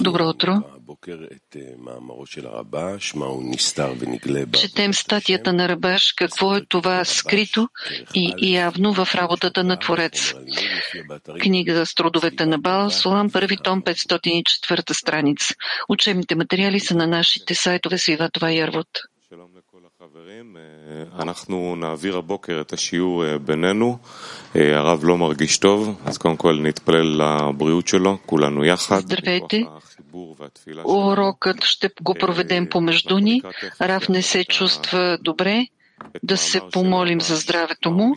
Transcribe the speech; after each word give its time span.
Добро 0.00 0.28
утро. 0.28 0.62
Четем 4.52 4.94
статията 4.94 5.52
на 5.52 5.68
Рабаш, 5.68 6.12
какво 6.16 6.56
е 6.56 6.64
това 6.68 7.04
скрито 7.04 7.68
и 8.14 8.54
явно 8.54 8.92
в 8.92 9.08
работата 9.14 9.64
на 9.64 9.78
Творец. 9.78 10.34
Книга 11.40 11.74
за 11.74 11.94
трудовете 11.94 12.46
на 12.46 12.58
Бал, 12.58 12.90
Солам, 12.90 13.30
първи 13.30 13.56
том, 13.56 13.82
504 13.82 14.92
страница. 14.92 15.54
Учебните 15.88 16.34
материали 16.34 16.80
са 16.80 16.94
на 16.94 17.06
нашите 17.06 17.54
сайтове 17.54 17.98
Свива 17.98 18.30
Това 18.32 18.50
Ярвот. 18.50 18.88
אנחנו 21.19 21.75
נעביר 21.75 22.17
הבוקר 22.17 22.61
את 22.61 22.73
השיעור 22.73 23.37
בינינו. 23.37 23.97
הרב 24.55 24.99
לא 25.03 25.17
מרגיש 25.17 25.57
טוב, 25.57 26.01
אז 26.05 26.17
קודם 26.17 26.37
כל 26.37 26.59
נתפלל 26.61 27.21
לבריאות 27.21 27.87
שלו, 27.87 28.17
כולנו 28.25 28.65
יחד. 28.65 28.99
Здравейте! 28.99 29.65
Урокът 30.85 31.63
ще 31.63 31.89
го 32.01 32.13
проведем 32.13 32.69
помежду 32.69 33.17
ни. 33.17 33.41
Рав 33.81 34.09
не 34.09 34.21
се 34.21 34.43
чувства 34.43 35.17
добре. 35.21 35.65
Да 36.23 36.37
се 36.37 36.61
помолим 36.71 37.21
за 37.21 37.35
здравето 37.35 37.91
му. 37.91 38.15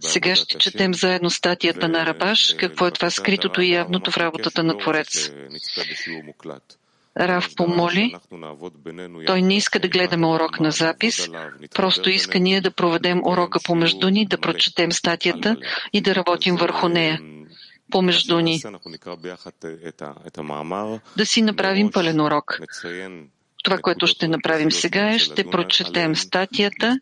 Сега 0.00 0.36
ще 0.36 0.58
четем 0.58 0.94
заедно 0.94 1.30
статията 1.30 1.88
на 1.88 2.06
Рабаш, 2.06 2.54
какво 2.58 2.86
е 2.86 2.90
това 2.90 3.10
скритото 3.10 3.62
и 3.62 3.72
явното 3.72 4.10
в 4.10 4.16
работата 4.16 4.62
на 4.62 4.78
Творец. 4.78 5.30
Рав 7.19 7.49
помоли. 7.55 8.15
Той 9.27 9.41
не 9.41 9.55
иска 9.55 9.79
да 9.79 9.87
гледаме 9.87 10.27
урок 10.27 10.59
на 10.59 10.71
запис, 10.71 11.29
просто 11.75 12.09
иска 12.09 12.39
ние 12.39 12.61
да 12.61 12.71
проведем 12.71 13.21
урока 13.25 13.59
помежду 13.63 14.09
ни, 14.09 14.25
да 14.25 14.37
прочетем 14.37 14.91
статията 14.91 15.57
и 15.93 16.01
да 16.01 16.15
работим 16.15 16.55
върху 16.55 16.87
нея. 16.87 17.21
помежду 17.91 18.39
ни. 18.39 18.61
Да 21.17 21.25
си 21.25 21.41
направим 21.41 21.91
пълен 21.91 22.21
урок. 22.21 22.59
Това, 23.63 23.77
което 23.77 24.07
ще 24.07 24.27
направим 24.27 24.71
сега 24.71 25.09
е, 25.09 25.19
ще 25.19 25.43
прочетем 25.43 26.15
статията, 26.15 26.99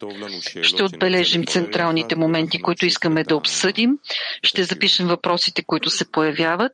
ще 0.62 0.84
отбележим 0.84 1.45
централните 1.45 2.16
моменти, 2.16 2.62
които 2.62 2.86
искаме 2.86 3.23
да 3.23 3.36
обсъдим, 3.36 3.98
ще 4.44 4.64
запишем 4.64 5.08
въпросите, 5.08 5.64
които 5.64 5.89
се 5.89 6.12
появяват 6.12 6.72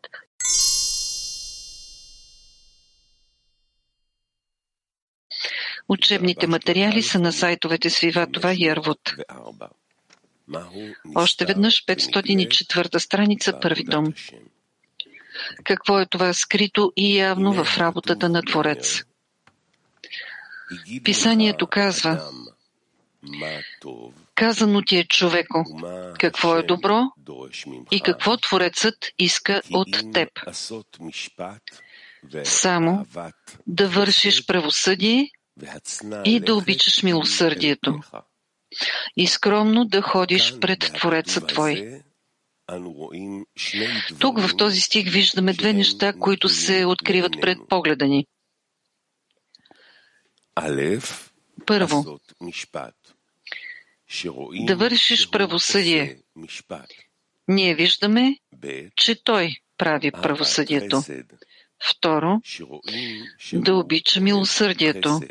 Учебните 5.90 6.48
материали 6.48 7.04
са 7.04 7.20
на 7.20 7.34
сайтовете 7.34 7.90
Свиватова 7.90 8.54
и 8.54 8.68
Арвуд. 8.68 9.00
Още 11.16 11.46
веднъж 11.46 11.86
504 11.86 12.98
страница, 12.98 13.60
първи 13.62 13.86
том. 13.86 14.14
Какво 15.64 16.00
е 16.00 16.06
това 16.06 16.34
скрито 16.34 16.92
и 16.96 17.18
явно 17.18 17.54
в 17.54 17.78
работата 17.78 18.30
на 18.30 18.42
Творец? 18.42 19.04
Писанието 21.04 21.68
казва, 21.68 22.30
казано 24.36 24.82
ти 24.82 24.98
е 24.98 25.04
човеко, 25.04 25.66
какво 26.20 26.56
е 26.56 26.64
добро 26.64 27.02
и 27.92 28.02
какво 28.02 28.38
Творецът 28.38 28.96
иска 29.20 29.62
от 29.72 30.14
теб. 30.14 30.30
Само 32.44 33.06
да 33.68 33.88
вършиш 33.88 34.46
правосъдие 34.46 35.32
и 36.26 36.40
да 36.40 36.56
обичаш 36.56 37.04
милосърдието 37.04 38.00
и 39.18 39.28
скромно 39.28 39.86
да 39.86 40.02
ходиш 40.02 40.60
пред 40.60 40.80
Твореца 40.80 41.48
Твой. 41.48 42.02
Тук 44.20 44.40
в 44.40 44.58
този 44.58 44.82
стих 44.82 45.12
виждаме 45.12 45.54
две 45.54 45.74
неща, 45.74 46.14
които 46.14 46.50
се 46.50 46.86
откриват 46.86 47.32
пред 47.42 47.58
погледа 47.70 48.06
ни. 48.06 48.26
Първо, 51.66 52.20
да 54.66 54.76
вършиш 54.76 55.30
правосъдие. 55.30 56.20
Ние 57.48 57.76
виждаме, 57.76 58.36
че 58.96 59.24
Той 59.24 59.56
прави 59.78 60.12
правосъдието. 60.12 61.04
Второ, 61.84 62.42
да 63.54 63.76
обича 63.76 64.22
милосърдието. 64.22 65.22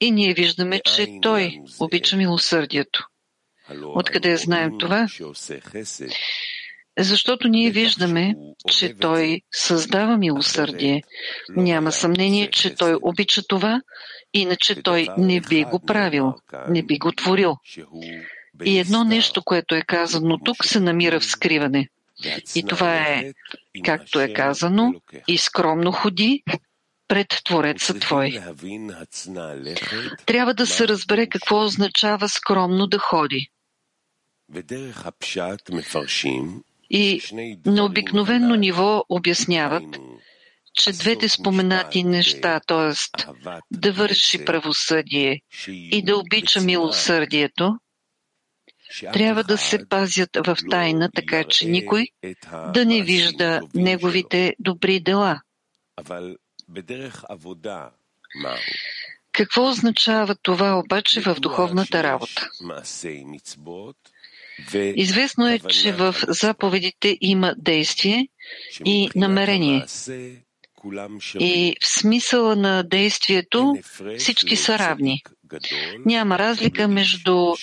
И 0.00 0.10
ние 0.10 0.34
виждаме, 0.34 0.80
че 0.84 1.06
Той 1.22 1.58
обича 1.80 2.16
милосърдието. 2.16 3.06
Откъде 3.84 4.36
знаем 4.36 4.70
това? 4.78 5.06
Защото 6.98 7.48
ние 7.48 7.70
виждаме, 7.70 8.34
че 8.68 8.94
Той 8.94 9.40
създава 9.52 10.16
милосърдие. 10.16 11.02
Няма 11.48 11.92
съмнение, 11.92 12.50
че 12.50 12.74
Той 12.74 12.98
обича 13.02 13.42
това, 13.48 13.80
иначе 14.34 14.82
Той 14.82 15.08
не 15.18 15.40
би 15.40 15.64
го 15.64 15.80
правил, 15.80 16.34
не 16.68 16.82
би 16.82 16.98
го 16.98 17.12
творил. 17.12 17.56
И 18.64 18.78
едно 18.78 19.04
нещо, 19.04 19.42
което 19.42 19.74
е 19.74 19.82
казано 19.82 20.38
тук, 20.44 20.64
се 20.64 20.80
намира 20.80 21.20
в 21.20 21.24
скриване– 21.24 21.88
и 22.54 22.62
това 22.62 22.96
е, 22.96 23.32
както 23.84 24.20
е 24.20 24.32
казано, 24.32 24.94
и 25.28 25.38
скромно 25.38 25.92
ходи 25.92 26.42
пред 27.10 27.28
Твореца 27.44 27.94
Твой. 27.98 28.40
Трябва 30.26 30.54
да 30.54 30.66
се 30.66 30.88
разбере 30.88 31.26
какво 31.26 31.64
означава 31.64 32.28
скромно 32.28 32.86
да 32.86 32.98
ходи. 32.98 33.48
И 36.90 37.22
на 37.66 37.84
обикновено 37.84 38.54
ниво 38.54 39.04
обясняват, 39.08 39.98
че 40.74 40.92
двете 40.92 41.28
споменати 41.28 42.04
неща, 42.04 42.60
т.е. 42.66 42.94
да 43.70 43.92
върши 43.92 44.44
правосъдие 44.44 45.40
и 45.68 46.02
да 46.02 46.16
обича 46.16 46.60
милосърдието, 46.60 47.78
трябва 49.12 49.44
да 49.44 49.58
се 49.58 49.88
пазят 49.88 50.30
в 50.46 50.56
тайна, 50.70 51.10
така 51.14 51.44
че 51.44 51.68
никой 51.68 52.06
да 52.74 52.84
не 52.84 53.02
вижда 53.02 53.60
неговите 53.74 54.54
добри 54.58 55.00
дела. 55.00 55.40
Какво 59.32 59.68
означава 59.68 60.34
това 60.42 60.78
обаче 60.78 61.20
в 61.20 61.34
духовната 61.40 62.02
работа? 62.02 62.48
Известно 64.74 65.48
е, 65.48 65.58
че 65.58 65.92
в 65.92 66.14
заповедите 66.28 67.18
има 67.20 67.54
действие 67.58 68.28
и 68.84 69.10
намерение. 69.16 69.84
И 71.38 71.76
в 71.82 71.88
смисъла 71.88 72.56
на 72.56 72.82
действието 72.82 73.76
всички 74.18 74.56
са 74.56 74.78
равни. 74.78 75.22
Няма 76.06 76.38
разлика 76.38 76.88
между 76.88 77.54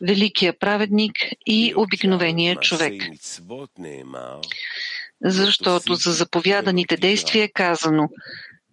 великия 0.00 0.58
праведник 0.58 1.12
и 1.46 1.74
обикновения 1.76 2.56
човек. 2.56 3.02
Защото 5.24 5.94
за 5.94 6.12
заповяданите 6.12 6.96
действия 6.96 7.44
е 7.44 7.48
казано 7.48 8.08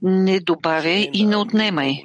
не 0.04 0.40
добавяй 0.40 1.10
и 1.14 1.26
не 1.26 1.36
отнемай. 1.36 2.04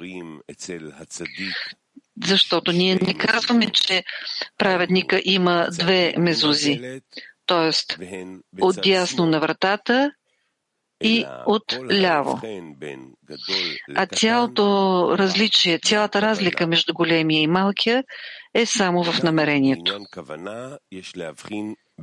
Защото 2.25 2.71
ние 2.71 2.95
не 2.95 3.13
казваме, 3.13 3.71
че 3.71 4.03
праведника 4.57 5.21
има 5.25 5.67
две 5.71 6.13
мезузи, 6.17 7.01
т.е. 7.45 7.95
отдясно 8.61 9.25
на 9.25 9.39
вратата 9.39 10.11
и 11.03 11.25
от 11.45 11.79
ляво. 11.91 12.41
А 13.95 14.05
цялото 14.05 15.15
различие, 15.17 15.79
цялата 15.79 16.21
разлика 16.21 16.67
между 16.67 16.93
големия 16.93 17.41
и 17.41 17.47
малкия 17.47 18.03
е 18.53 18.65
само 18.65 19.03
в 19.03 19.23
намерението. 19.23 19.99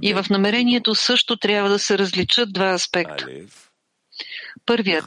И 0.02 0.14
в 0.14 0.24
намерението 0.30 0.94
също 0.94 1.36
трябва 1.36 1.68
да 1.68 1.78
се 1.78 1.98
различат 1.98 2.52
два 2.52 2.68
аспекта. 2.68 3.26
Първият 4.66 5.04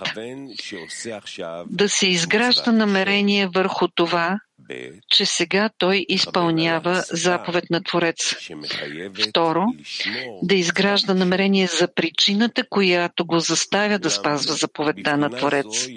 да 1.70 1.90
се 1.90 2.08
изгражда 2.08 2.72
намерение 2.72 3.48
върху 3.48 3.88
това, 3.88 4.40
че 5.10 5.26
сега 5.26 5.70
той 5.78 6.06
изпълнява 6.10 7.04
заповед 7.12 7.70
на 7.70 7.84
Творец. 7.84 8.36
Второ, 9.30 9.64
да 10.44 10.56
изгражда 10.56 11.14
намерение 11.14 11.68
за 11.68 11.94
причината, 11.94 12.64
която 12.70 13.26
го 13.26 13.40
заставя 13.40 14.00
да 14.00 14.12
спазва 14.12 14.54
заповедта 14.54 15.18
на 15.18 15.30
Творец. 15.30 15.88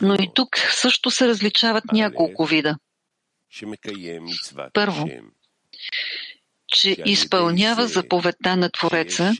Но 0.00 0.14
и 0.14 0.30
тук 0.34 0.48
също 0.58 1.10
се 1.10 1.28
различават 1.28 1.84
няколко 1.92 2.44
вида. 2.44 2.76
Първо, 4.72 5.08
че 6.74 6.96
изпълнява 7.06 7.86
заповедта 7.86 8.56
на 8.56 8.70
Твореца, 8.70 9.32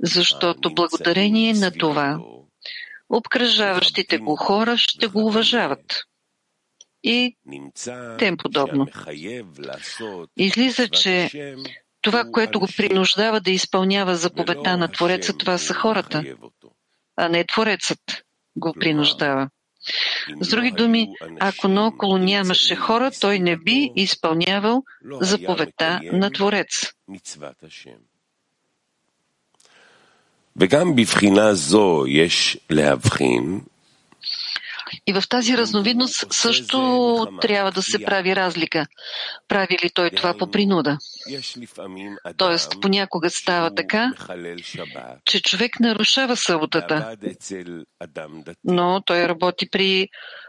защото 0.00 0.74
благодарение 0.74 1.54
на 1.54 1.70
това 1.70 2.18
обкръжаващите 3.08 4.18
го 4.18 4.36
хора 4.36 4.76
ще 4.76 5.06
го 5.06 5.26
уважават. 5.26 6.00
И 7.02 7.36
тем 8.18 8.36
подобно. 8.36 8.86
Излиза, 10.36 10.88
че 10.88 11.30
това, 12.00 12.24
което 12.32 12.60
го 12.60 12.68
принуждава 12.76 13.40
да 13.40 13.50
изпълнява 13.50 14.16
заповедта 14.16 14.76
на 14.76 14.88
Твореца, 14.88 15.36
това 15.36 15.58
са 15.58 15.74
хората, 15.74 16.24
а 17.16 17.28
не 17.28 17.44
Творецът 17.44 18.00
го 18.56 18.74
принуждава. 18.80 19.48
С 20.41 20.49
други 20.49 20.71
думи, 20.71 21.07
ако 21.39 21.67
наоколо 21.67 22.17
нямаше 22.17 22.75
хора, 22.75 23.11
той 23.21 23.39
не 23.39 23.57
би 23.57 23.91
изпълнявал 23.95 24.83
заповедта 25.21 25.99
на 26.03 26.31
Творец. 26.31 26.93
וגם 30.59 30.95
בבחינה 30.95 31.53
זו 31.53 32.05
יש 32.07 32.57
להבחין 32.69 33.61
и 35.06 35.12
в 35.12 35.22
тази 35.28 35.56
разновидност 35.56 36.32
също 36.32 37.26
трябва 37.40 37.72
да 37.72 37.82
се 37.82 38.04
прави 38.04 38.36
разлика. 38.36 38.86
Прави 39.48 39.78
ли 39.84 39.90
той 39.94 40.10
това 40.10 40.34
по 40.38 40.50
принуда? 40.50 40.98
Тоест, 42.36 42.72
понякога 42.80 43.30
става 43.30 43.74
така, 43.74 44.12
че 45.24 45.42
човек 45.42 45.80
нарушава 45.80 46.36
съботата, 46.36 47.16
но 48.64 49.02
той 49.06 49.28
работи 49.28 49.68
при 49.70 50.08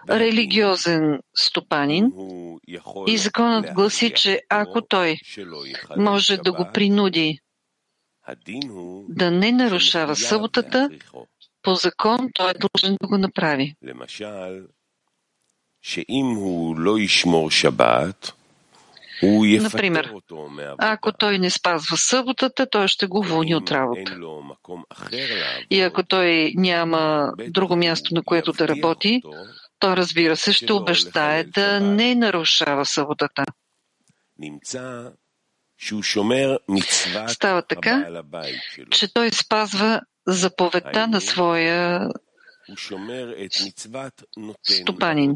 религиозен 0.10 1.20
стопанин 1.36 2.12
и 3.08 3.18
законът 3.18 3.74
гласи, 3.74 4.14
че 4.14 4.42
ако 4.50 4.82
той 4.82 5.16
може 5.98 6.38
да 6.38 6.52
го 6.52 6.70
принуди 6.74 7.40
да 9.10 9.32
не 9.32 9.52
нарушава 9.52 10.16
съботата, 10.16 10.90
по 11.66 11.76
закон 11.76 12.30
той 12.34 12.52
е 12.52 12.54
должен 12.54 12.98
да 13.02 13.08
го 13.08 13.18
направи. 13.18 13.76
Например, 19.62 20.12
ако 20.78 21.12
той 21.12 21.40
не 21.40 21.50
спазва 21.50 21.98
съботата, 21.98 22.68
той 22.70 22.88
ще 22.88 23.08
го 23.08 23.20
уволни 23.20 23.56
от 23.56 23.72
работа. 23.72 24.18
И 25.70 25.82
ако 25.82 26.04
той 26.04 26.54
няма 26.56 27.34
друго 27.48 27.76
място, 27.76 28.16
на 28.16 28.24
което 28.24 28.52
да 28.52 28.68
работи, 28.68 29.22
той 29.80 29.96
разбира 29.96 30.36
се 30.36 30.54
ще 30.54 30.74
обещае 30.74 31.44
да 31.44 31.80
не 31.80 32.16
нарушава 32.16 32.86
съботата. 32.86 33.44
Става 37.28 37.62
така, 37.62 38.24
че 38.92 39.14
той 39.14 39.30
спазва 39.32 40.02
заповедта 40.28 41.08
на 41.08 41.22
своя 41.22 42.10
стопанин. 44.64 45.36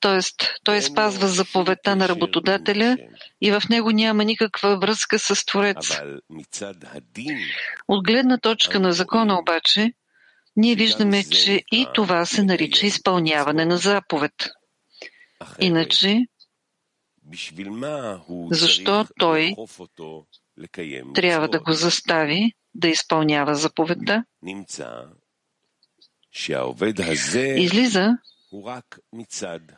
Тоест, 0.00 0.50
той 0.64 0.82
спазва 0.82 1.28
заповедта 1.28 1.96
на 1.96 2.08
работодателя 2.08 2.96
и 3.40 3.50
в 3.50 3.62
него 3.70 3.90
няма 3.90 4.24
никаква 4.24 4.78
връзка 4.78 5.18
с 5.18 5.46
Творец. 5.46 6.00
От 7.88 8.04
гледна 8.04 8.38
точка 8.38 8.80
на 8.80 8.92
закона 8.92 9.38
обаче, 9.38 9.92
ние 10.56 10.74
виждаме, 10.74 11.24
че 11.24 11.62
и 11.72 11.86
това 11.94 12.26
се 12.26 12.42
нарича 12.42 12.86
изпълняване 12.86 13.64
на 13.64 13.76
заповед. 13.76 14.32
Иначе, 15.60 16.20
защо 18.50 19.06
той 19.18 19.54
трябва 21.14 21.48
да 21.48 21.60
го 21.60 21.72
застави 21.72 22.52
да 22.74 22.88
изпълнява 22.88 23.54
заповедта. 23.54 24.24
Излиза, 27.56 28.18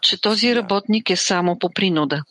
че 0.02 0.20
този 0.20 0.56
работник 0.56 1.10
е 1.10 1.16
само 1.16 1.58
по 1.58 1.70
принуда. 1.70 2.22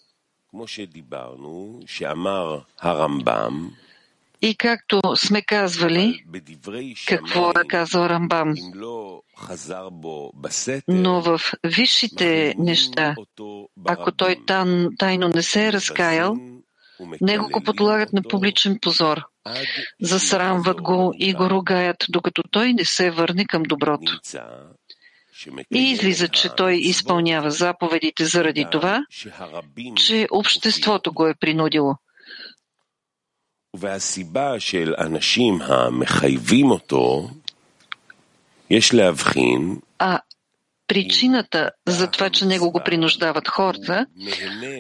И 4.42 4.56
както 4.56 5.02
сме 5.16 5.42
казвали, 5.42 6.26
какво 7.08 7.50
е 7.50 7.68
казал 7.68 8.06
Рамбам, 8.06 8.54
но 10.88 11.22
в 11.22 11.42
висшите 11.64 12.56
неща, 12.58 13.16
ако 13.86 14.12
той 14.12 14.38
тайно 15.00 15.28
не 15.28 15.44
се 15.44 15.68
е 15.68 15.74
разкаял, 15.74 16.38
него 17.22 17.50
го 17.50 17.64
подлагат 17.64 18.14
на 18.14 18.22
публичен 18.22 18.80
позор. 18.82 19.22
Засрамват 20.02 20.82
го 20.82 21.14
и 21.18 21.34
го 21.34 21.50
ругаят, 21.50 22.06
докато 22.10 22.44
той 22.52 22.74
не 22.74 22.86
се 22.86 23.12
върне 23.12 23.46
към 23.46 23.64
доброто. 23.64 24.20
И 25.74 25.92
излиза, 25.92 26.28
че 26.28 26.50
той 26.50 26.76
изпълнява 26.76 27.52
заповедите 27.52 28.26
заради 28.26 28.66
това, 28.72 29.06
че 29.96 30.28
обществото 30.32 31.14
го 31.14 31.28
е 31.28 31.36
принудило. 31.36 31.96
А 40.00 40.22
причината 40.88 41.72
за 41.88 42.12
това, 42.12 42.30
че 42.30 42.46
него 42.46 42.72
го 42.72 42.82
принуждават 42.86 43.48
хората, 43.48 44.06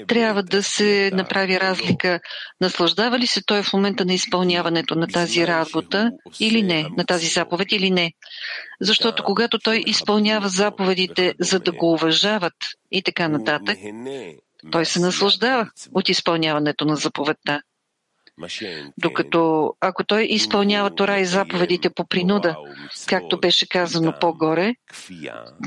трябва 0.07 0.44
да 0.44 0.63
се 0.63 1.12
направи 1.13 1.60
разлика. 1.60 2.19
Наслаждава 2.62 3.19
ли 3.19 3.28
се 3.28 3.42
той 3.46 3.63
в 3.63 3.74
момента 3.74 4.06
на 4.06 4.13
изпълняването 4.13 4.96
на 4.96 5.07
тази 5.07 5.48
работа 5.48 6.12
или 6.40 6.63
не, 6.63 6.88
на 6.98 7.06
тази 7.06 7.28
заповед 7.28 7.72
или 7.72 7.92
не? 7.92 8.12
Защото 8.81 9.24
когато 9.24 9.60
той 9.60 9.84
изпълнява 9.86 10.50
заповедите, 10.50 11.34
за 11.40 11.60
да 11.60 11.72
го 11.72 11.94
уважават 11.94 12.56
и 12.92 13.04
така 13.04 13.28
нататък, 13.28 13.78
той 14.72 14.86
се 14.86 15.00
наслаждава 15.00 15.69
от 15.94 16.10
изпълняването 16.10 16.86
на 16.86 16.96
заповедта. 16.96 17.62
Докато 18.98 19.74
ако 19.82 20.04
той 20.04 20.24
изпълнява 20.24 20.96
Тора 20.96 21.20
и 21.20 21.26
заповедите 21.26 21.90
по 21.90 22.08
принуда, 22.08 22.58
както 23.08 23.40
беше 23.40 23.70
казано 23.70 24.14
по-горе, 24.22 24.76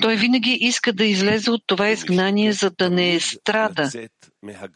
той 0.02 0.16
винаги 0.16 0.58
иска 0.60 0.92
да 0.92 1.04
излезе 1.04 1.50
от 1.50 1.62
това 1.66 1.88
изгнание, 1.88 2.52
за 2.52 2.70
да 2.70 2.90
не 2.90 3.20
страда 3.20 3.90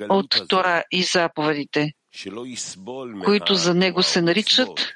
от 0.08 0.48
Тора 0.48 0.82
и 0.90 1.02
заповедите, 1.02 1.92
които 3.24 3.54
за 3.54 3.74
него 3.74 4.02
се 4.02 4.22
наричат 4.22 4.94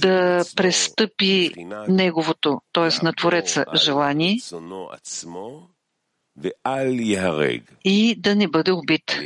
да 0.00 0.44
престъпи 0.56 1.52
неговото, 1.88 2.60
т.е. 2.72 3.04
на 3.04 3.12
Твореца 3.12 3.64
желание 3.74 4.36
и 7.84 8.14
да 8.18 8.36
не 8.36 8.48
бъде 8.48 8.72
убит 8.72 9.20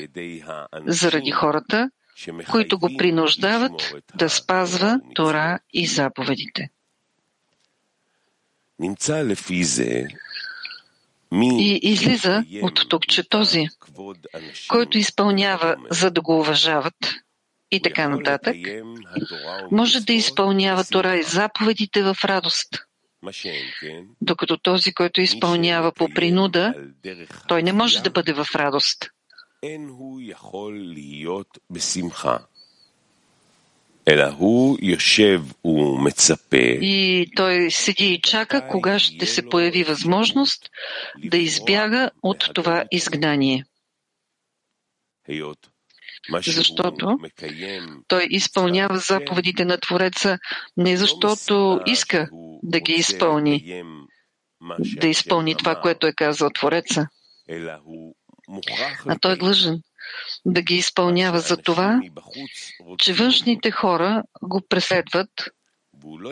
заради 0.87 1.31
хората, 1.31 1.91
които 2.51 2.79
го 2.79 2.97
принуждават 2.99 3.95
да 4.15 4.31
спазва 4.31 5.01
Тора 5.15 5.59
и 5.73 5.87
заповедите. 5.87 6.71
И 11.33 11.81
излиза 11.83 12.45
от 12.63 12.89
тук, 12.89 13.07
че 13.09 13.29
този, 13.29 13.67
който 14.69 14.99
изпълнява, 14.99 15.77
за 15.91 16.11
да 16.11 16.21
го 16.21 16.39
уважават, 16.39 17.15
и 17.71 17.83
така 17.83 18.09
нататък, 18.09 18.57
може 19.71 20.01
да 20.01 20.13
изпълнява 20.13 20.85
Тора 20.85 21.17
и 21.17 21.23
заповедите 21.23 22.03
в 22.03 22.17
радост. 22.25 22.69
Докато 24.21 24.59
този, 24.59 24.95
който 24.95 25.21
изпълнява 25.21 25.93
по 25.93 26.09
принуда, 26.09 26.75
той 27.49 27.63
не 27.63 27.73
може 27.73 28.03
да 28.03 28.11
бъде 28.11 28.33
в 28.33 28.47
радост. 28.55 29.11
אין 29.64 29.90
הוא 29.90 30.22
יכול 30.24 30.80
להיות 30.94 31.58
בשמחה. 31.70 32.38
אלא 34.08 34.24
הוא 34.24 34.78
יושב 34.82 35.42
ומצפה. 35.66 36.80
И 36.82 37.26
той 37.36 37.72
седи 37.72 38.14
и 38.14 38.22
чака, 38.22 38.68
кога 38.68 39.00
ще 39.00 39.26
се 39.26 39.50
появи 39.50 39.84
възможност 39.84 40.70
да 41.26 41.38
избяга 41.38 42.12
от 42.24 42.50
това 42.54 42.86
изгнание. 42.92 43.66
Защото 46.46 47.18
той 48.08 48.28
изпълнява 48.30 48.98
заповедите 48.98 49.66
на 49.66 49.78
Твореца 49.78 50.38
не 50.78 50.98
защото 50.98 51.80
иска 51.86 52.30
да 52.64 52.80
ги 52.80 52.94
изпълни, 52.94 53.84
да 54.80 55.08
изпълни 55.08 55.56
това, 55.56 55.76
което 55.76 56.08
е 56.08 56.14
казал 56.14 56.50
Твореца, 56.50 57.08
а 59.07 59.19
той 59.19 59.33
е 59.33 59.37
длъжен 59.37 59.83
да 60.47 60.63
ги 60.63 60.75
изпълнява 60.75 61.41
за 61.41 61.57
това, 61.57 62.01
че 62.99 63.13
външните 63.13 63.71
хора 63.71 64.23
го 64.43 64.61
преследват 64.69 65.31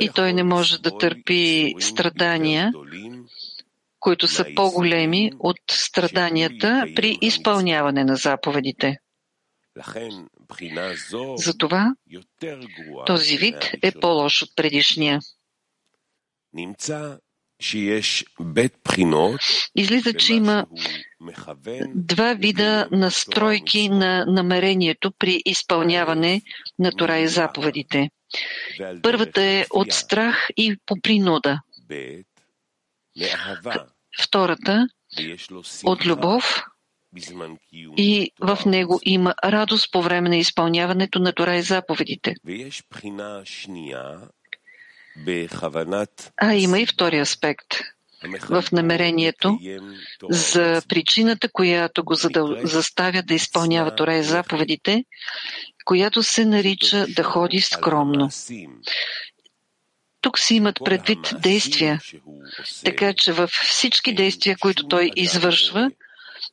и 0.00 0.10
той 0.14 0.32
не 0.32 0.42
може 0.42 0.78
да 0.78 0.98
търпи 0.98 1.74
страдания, 1.80 2.72
които 4.00 4.28
са 4.28 4.46
по-големи 4.56 5.32
от 5.38 5.60
страданията 5.70 6.86
при 6.96 7.18
изпълняване 7.20 8.04
на 8.04 8.16
заповедите. 8.16 8.98
Затова 11.36 11.94
този 13.06 13.36
вид 13.36 13.70
е 13.82 13.92
по-лош 13.92 14.42
от 14.42 14.56
предишния. 14.56 15.20
Излиза, 19.74 20.14
че 20.14 20.34
има 20.34 20.66
два 21.94 22.34
вида 22.34 22.88
настройки 22.90 23.88
на 23.88 24.24
намерението 24.26 25.12
при 25.18 25.42
изпълняване 25.44 26.42
на 26.78 26.92
Тора 26.92 27.18
и 27.18 27.28
заповедите. 27.28 28.10
Първата 29.02 29.42
е 29.42 29.66
от 29.70 29.92
страх 29.92 30.48
и 30.56 30.76
по 30.86 30.96
принуда. 31.02 31.60
Втората 34.22 34.88
от 35.84 36.06
любов 36.06 36.64
и 37.96 38.30
в 38.40 38.58
него 38.66 39.00
има 39.02 39.34
радост 39.44 39.92
по 39.92 40.02
време 40.02 40.28
на 40.28 40.36
изпълняването 40.36 41.18
на 41.18 41.32
Тора 41.32 41.56
и 41.56 41.62
заповедите. 41.62 42.34
А 46.36 46.54
има 46.54 46.80
и 46.80 46.86
втори 46.86 47.18
аспект 47.18 47.66
в 48.50 48.64
намерението 48.72 49.58
за 50.30 50.82
причината, 50.88 51.48
която 51.52 52.04
го 52.04 52.14
заставя 52.64 53.22
да 53.22 53.34
изпълнява 53.34 53.94
Тора 53.96 54.16
и 54.16 54.22
заповедите, 54.22 55.04
която 55.84 56.22
се 56.22 56.44
нарича 56.44 57.06
да 57.08 57.22
ходи 57.22 57.60
скромно. 57.60 58.28
Тук 60.20 60.38
си 60.38 60.54
имат 60.54 60.76
предвид 60.84 61.34
действия, 61.42 62.00
така 62.84 63.12
че 63.14 63.32
във 63.32 63.50
всички 63.50 64.14
действия, 64.14 64.56
които 64.60 64.88
той 64.88 65.10
извършва, 65.16 65.90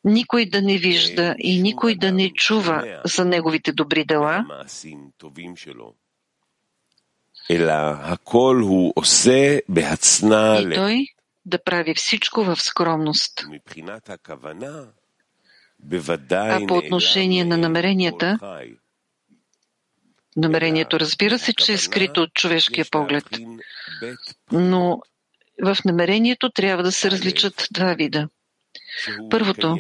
никой 0.04 0.46
да 0.46 0.62
не 0.62 0.78
вижда 0.78 1.36
и 1.40 1.62
никой 1.62 1.96
да 1.96 2.12
не 2.12 2.34
чува 2.34 3.02
за 3.06 3.26
неговите 3.26 3.72
добри 3.72 4.06
дела, 4.06 4.46
и 10.62 10.76
той 10.76 11.08
да 11.48 11.64
прави 11.64 11.94
всичко 11.96 12.44
в 12.44 12.56
скромност. 12.62 13.46
А 16.32 16.60
по 16.68 16.78
отношение 16.78 17.46
на 17.46 17.58
намеренията, 17.58 18.40
намерението 20.38 21.00
разбира 21.00 21.40
се, 21.40 21.54
че 21.54 21.74
е 21.74 21.78
скрито 21.78 22.22
от 22.22 22.34
човешкия 22.34 22.86
поглед, 22.92 23.26
но 24.52 25.02
в 25.64 25.78
намерението 25.86 26.50
трябва 26.50 26.84
да 26.84 26.92
се 26.92 27.12
различат 27.12 27.68
два 27.72 27.94
вида. 27.94 28.30
Първото, 29.30 29.78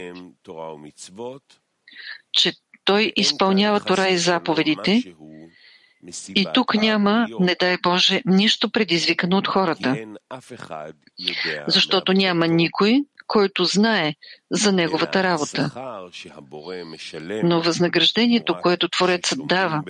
че 2.31 2.53
той 2.83 3.13
изпълнява 3.15 3.79
Тора 3.79 4.07
и 4.07 4.17
заповедите 4.17 5.15
и 6.35 6.47
тук 6.53 6.75
няма, 6.75 7.27
не 7.39 7.55
дай 7.59 7.77
Боже, 7.83 8.21
нищо 8.25 8.69
предизвикано 8.69 9.37
от 9.37 9.47
хората, 9.47 9.97
защото 11.67 12.13
няма 12.13 12.47
никой, 12.47 13.01
който 13.27 13.63
знае 13.65 14.13
за 14.51 14.71
неговата 14.71 15.23
работа. 15.23 15.71
Но 17.43 17.61
възнаграждението, 17.61 18.57
което 18.61 18.89
Творецът 18.89 19.39
дава 19.47 19.83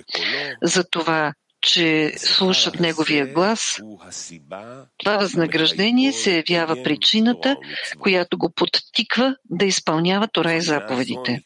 за 0.64 0.84
това, 0.90 1.34
че 1.62 2.14
слушат 2.18 2.80
Неговия 2.80 3.28
глас, 3.34 3.82
това 4.98 5.18
възнаграждение 5.18 6.12
се 6.14 6.44
явява 6.50 6.84
причината, 6.84 7.56
която 8.00 8.38
го 8.38 8.52
подтиква 8.56 9.36
да 9.50 9.66
изпълнява 9.66 10.28
Тора 10.28 10.54
и 10.54 10.62
заповедите. 10.62 11.42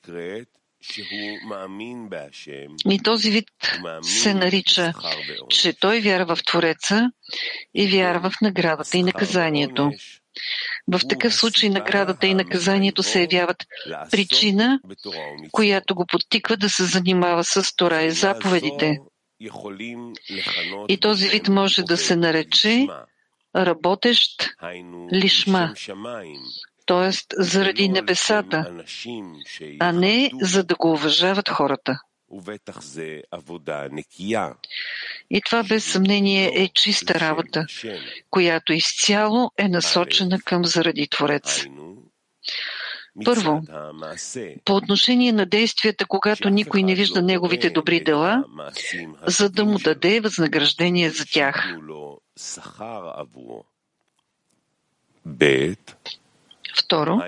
И 2.90 3.00
този 3.04 3.32
вид 3.32 3.48
се 4.02 4.34
нарича, 4.34 4.94
че 5.50 5.74
той 5.74 6.00
вярва 6.00 6.36
в 6.36 6.44
Твореца 6.44 7.12
и 7.74 7.88
вярва 7.88 8.30
в 8.30 8.42
наградата 8.42 8.98
и 8.98 9.04
наказанието. 9.04 9.92
В 10.88 11.00
такъв 11.10 11.34
случай 11.34 11.70
наградата 11.70 12.28
и 12.28 12.34
наказанието 12.34 13.04
се 13.04 13.22
явяват 13.22 13.66
причина, 14.12 14.80
която 15.52 15.96
го 15.96 16.06
подтиква 16.06 16.58
да 16.58 16.70
се 16.70 16.84
занимава 16.84 17.44
с 17.44 17.76
Тора 17.76 18.02
и 18.02 18.12
заповедите. 18.12 18.98
И 20.90 20.98
този 21.02 21.28
вид 21.28 21.48
може 21.48 21.84
да 21.84 21.98
се 21.98 22.16
нарече 22.16 22.88
работещ 23.56 24.50
лишма, 25.14 25.74
т.е. 26.92 27.12
заради 27.44 27.90
небесата, 27.90 28.84
а 29.80 29.92
не 29.92 30.32
за 30.42 30.64
да 30.64 30.76
го 30.76 30.92
уважават 30.92 31.50
хората. 31.50 32.00
И 35.30 35.42
това 35.46 35.64
без 35.64 35.86
съмнение 35.86 36.52
е 36.56 36.68
чиста 36.68 37.20
работа, 37.20 37.66
която 38.30 38.74
изцяло 38.74 39.52
е 39.58 39.68
насочена 39.68 40.42
към 40.42 40.66
заради 40.66 41.08
Творец. 41.08 41.66
Първо, 43.26 43.62
по 44.66 44.76
отношение 44.76 45.32
на 45.32 45.46
действията, 45.46 46.06
когато 46.06 46.50
никой 46.50 46.84
не 46.84 46.96
вижда 46.96 47.22
неговите 47.22 47.70
добри 47.70 48.04
дела, 48.04 48.44
за 49.26 49.50
да 49.50 49.66
му 49.66 49.80
даде 49.80 50.20
възнаграждение 50.20 51.10
за 51.10 51.26
тях. 51.26 51.76
Второ, 56.76 57.22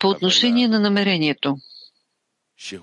по 0.00 0.08
отношение 0.08 0.68
на 0.68 0.80
намерението, 0.80 1.56
че 2.56 2.80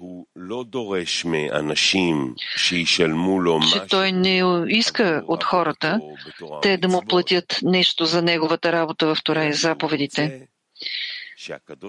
той 3.89 4.11
не 4.11 4.43
иска 4.67 5.23
от 5.27 5.43
хората 5.43 5.99
те 6.61 6.77
да 6.77 6.87
му 6.87 7.01
платят 7.01 7.59
нещо 7.63 8.05
за 8.05 8.21
неговата 8.21 8.71
работа 8.71 9.15
в 9.15 9.23
Тора 9.23 9.45
и 9.45 9.53
заповедите, 9.53 10.47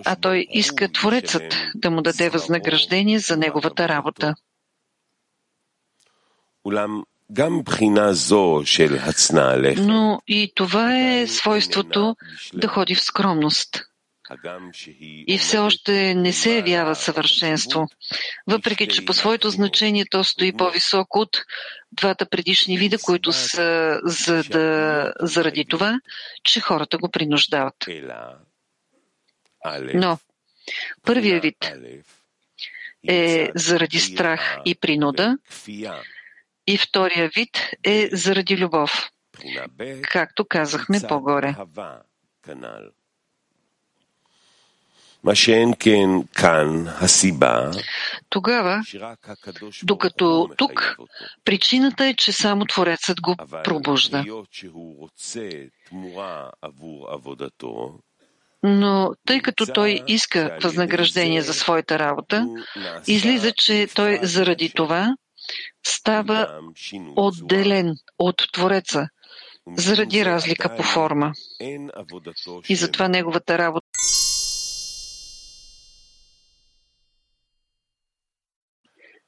а 0.04 0.16
той 0.16 0.46
иска 0.50 0.92
Творецът 0.92 1.54
да 1.74 1.90
му 1.90 2.02
даде 2.02 2.30
възнаграждение 2.30 3.18
за 3.18 3.36
неговата 3.36 3.88
работа. 3.88 4.34
Но 9.76 10.22
и 10.26 10.52
това 10.54 10.98
е 10.98 11.26
свойството 11.26 12.16
да 12.54 12.68
ходи 12.68 12.94
в 12.94 13.00
скромност. 13.00 13.84
И 15.26 15.38
все 15.38 15.58
още 15.58 16.14
не 16.14 16.32
се 16.32 16.56
явява 16.56 16.94
съвършенство, 16.94 17.86
въпреки 18.46 18.88
че 18.88 19.04
по 19.04 19.12
своето 19.12 19.50
значение 19.50 20.04
то 20.10 20.24
стои 20.24 20.52
по-високо 20.52 21.18
от 21.18 21.44
двата 21.92 22.26
предишни 22.26 22.78
вида, 22.78 22.98
които 22.98 23.32
са 23.32 24.00
за 24.04 24.42
да, 24.44 25.12
заради 25.20 25.64
това, 25.64 26.00
че 26.44 26.60
хората 26.60 26.98
го 26.98 27.10
принуждават. 27.10 27.74
Но 29.94 30.18
първият 31.02 31.42
вид 31.42 31.72
е 33.08 33.50
заради 33.54 33.98
страх 33.98 34.58
и 34.64 34.74
принуда, 34.74 35.38
и 36.66 36.78
втория 36.78 37.30
вид 37.36 37.70
е 37.84 38.08
заради 38.12 38.56
любов, 38.56 39.10
както 40.02 40.44
казахме 40.44 41.00
по-горе. 41.08 41.54
Тогава, 48.28 48.82
докато 49.82 50.50
тук, 50.56 50.96
причината 51.44 52.06
е, 52.06 52.14
че 52.14 52.32
само 52.32 52.64
Творецът 52.64 53.20
го 53.20 53.36
пробужда. 53.64 54.24
Но 58.62 59.12
тъй 59.26 59.40
като 59.40 59.66
той 59.66 60.00
иска 60.06 60.58
възнаграждение 60.62 61.42
за 61.42 61.54
своята 61.54 61.98
работа, 61.98 62.48
излиза, 63.06 63.52
че 63.52 63.88
той 63.94 64.18
заради 64.22 64.70
това 64.70 65.16
става 65.86 66.60
отделен 67.16 67.96
от 68.18 68.42
Твореца, 68.52 69.08
заради 69.76 70.24
разлика 70.24 70.76
по 70.76 70.82
форма. 70.82 71.32
И 72.68 72.76
затова 72.76 73.08
неговата 73.08 73.58
работа 73.58 73.86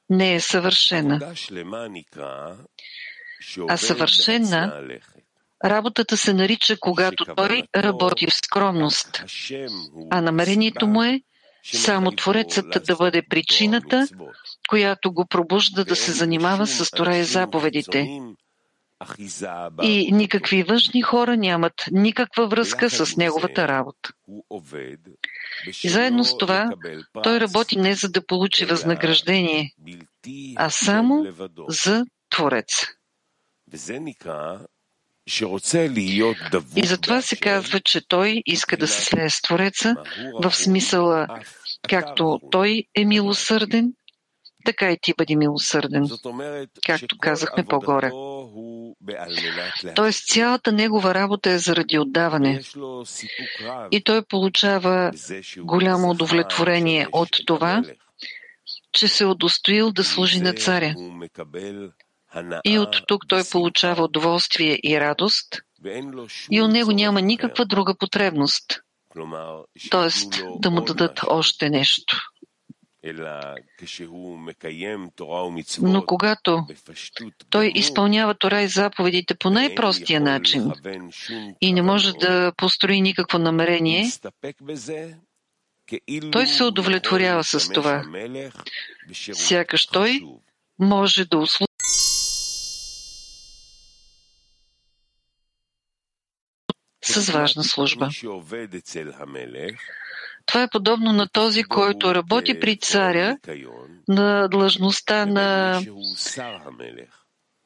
не 0.09 0.35
е 0.35 0.39
съвършена. 0.39 1.33
А 3.67 3.77
съвършена 3.77 4.83
работата 5.65 6.17
се 6.17 6.33
нарича, 6.33 6.77
когато 6.79 7.25
той 7.35 7.63
работи 7.75 8.27
в 8.27 8.33
скромност, 8.33 9.23
а 10.11 10.21
намерението 10.21 10.87
му 10.87 11.03
е 11.03 11.21
само 11.73 12.11
Творецът 12.11 12.85
да 12.87 12.95
бъде 12.95 13.21
причината, 13.29 14.07
която 14.69 15.13
го 15.13 15.25
пробужда 15.25 15.85
да 15.85 15.95
се 15.95 16.11
занимава 16.11 16.67
с 16.67 16.91
Тора 16.91 17.17
и 17.17 17.23
заповедите. 17.23 18.21
И 19.83 20.11
никакви 20.11 20.63
външни 20.63 21.01
хора 21.01 21.37
нямат 21.37 21.73
никаква 21.91 22.47
връзка 22.47 22.89
с 22.89 23.17
неговата 23.17 23.67
работа. 23.67 24.09
И 25.83 25.89
заедно 25.89 26.23
с 26.23 26.37
това, 26.37 26.69
той 27.23 27.39
работи 27.39 27.77
не 27.77 27.95
за 27.95 28.09
да 28.09 28.25
получи 28.25 28.65
възнаграждение, 28.65 29.73
а 30.55 30.69
само 30.69 31.25
за 31.67 32.05
Творец. 32.29 32.85
И 36.75 36.85
затова 36.85 37.21
се 37.21 37.35
казва, 37.35 37.79
че 37.79 38.07
той 38.07 38.41
иска 38.45 38.77
да 38.77 38.87
се 38.87 39.05
слее 39.05 39.29
с 39.29 39.41
Твореца, 39.41 39.95
в 40.43 40.55
смисъла, 40.55 41.27
както 41.89 42.39
той 42.51 42.83
е 42.95 43.05
милосърден, 43.05 43.93
така 44.65 44.91
и 44.91 44.97
ти 45.01 45.13
бъди 45.17 45.35
милосърден, 45.35 46.09
както 46.85 47.17
казахме 47.17 47.65
по-горе. 47.65 48.11
Тоест 49.95 50.27
цялата 50.27 50.71
негова 50.71 51.13
работа 51.13 51.51
е 51.51 51.59
заради 51.59 51.99
отдаване. 51.99 52.61
И 53.91 54.03
той 54.03 54.25
получава 54.25 55.11
голямо 55.57 56.09
удовлетворение 56.09 57.07
от 57.11 57.29
това, 57.45 57.83
че 58.91 59.07
се 59.07 59.25
удостоил 59.25 59.91
да 59.91 60.03
служи 60.03 60.39
на 60.39 60.53
царя. 60.53 60.95
И 62.65 62.79
от 62.79 63.01
тук 63.07 63.27
той 63.27 63.43
получава 63.51 64.03
удоволствие 64.03 64.79
и 64.83 64.99
радост, 64.99 65.61
и 66.51 66.61
у 66.61 66.67
него 66.67 66.91
няма 66.91 67.21
никаква 67.21 67.65
друга 67.65 67.95
потребност, 67.97 68.81
т.е. 69.91 70.09
да 70.59 70.71
му 70.71 70.81
дадат 70.81 71.19
още 71.27 71.69
нещо. 71.69 72.31
Но 75.81 76.05
когато 76.05 76.65
той 77.49 77.71
изпълнява 77.75 78.33
Тора 78.33 78.61
и 78.61 78.67
заповедите 78.67 79.35
по 79.35 79.49
най-простия 79.49 80.21
начин 80.21 80.71
и 81.61 81.73
не 81.73 81.81
може 81.81 82.13
да 82.13 82.53
построи 82.57 83.01
никакво 83.01 83.37
намерение, 83.37 84.11
той 86.31 86.47
се 86.47 86.63
удовлетворява 86.63 87.43
с 87.43 87.69
това. 87.69 88.03
Сякаш 89.33 89.87
той 89.87 90.21
може 90.79 91.25
да 91.25 91.37
услужи 91.37 91.74
с 97.05 97.31
важна 97.31 97.63
служба. 97.63 98.09
Това 100.45 100.63
е 100.63 100.69
подобно 100.71 101.13
на 101.13 101.27
този, 101.27 101.63
който 101.63 102.15
работи 102.15 102.59
при 102.59 102.77
царя 102.77 103.37
на 104.07 104.47
длъжността 104.47 105.25
на 105.25 105.81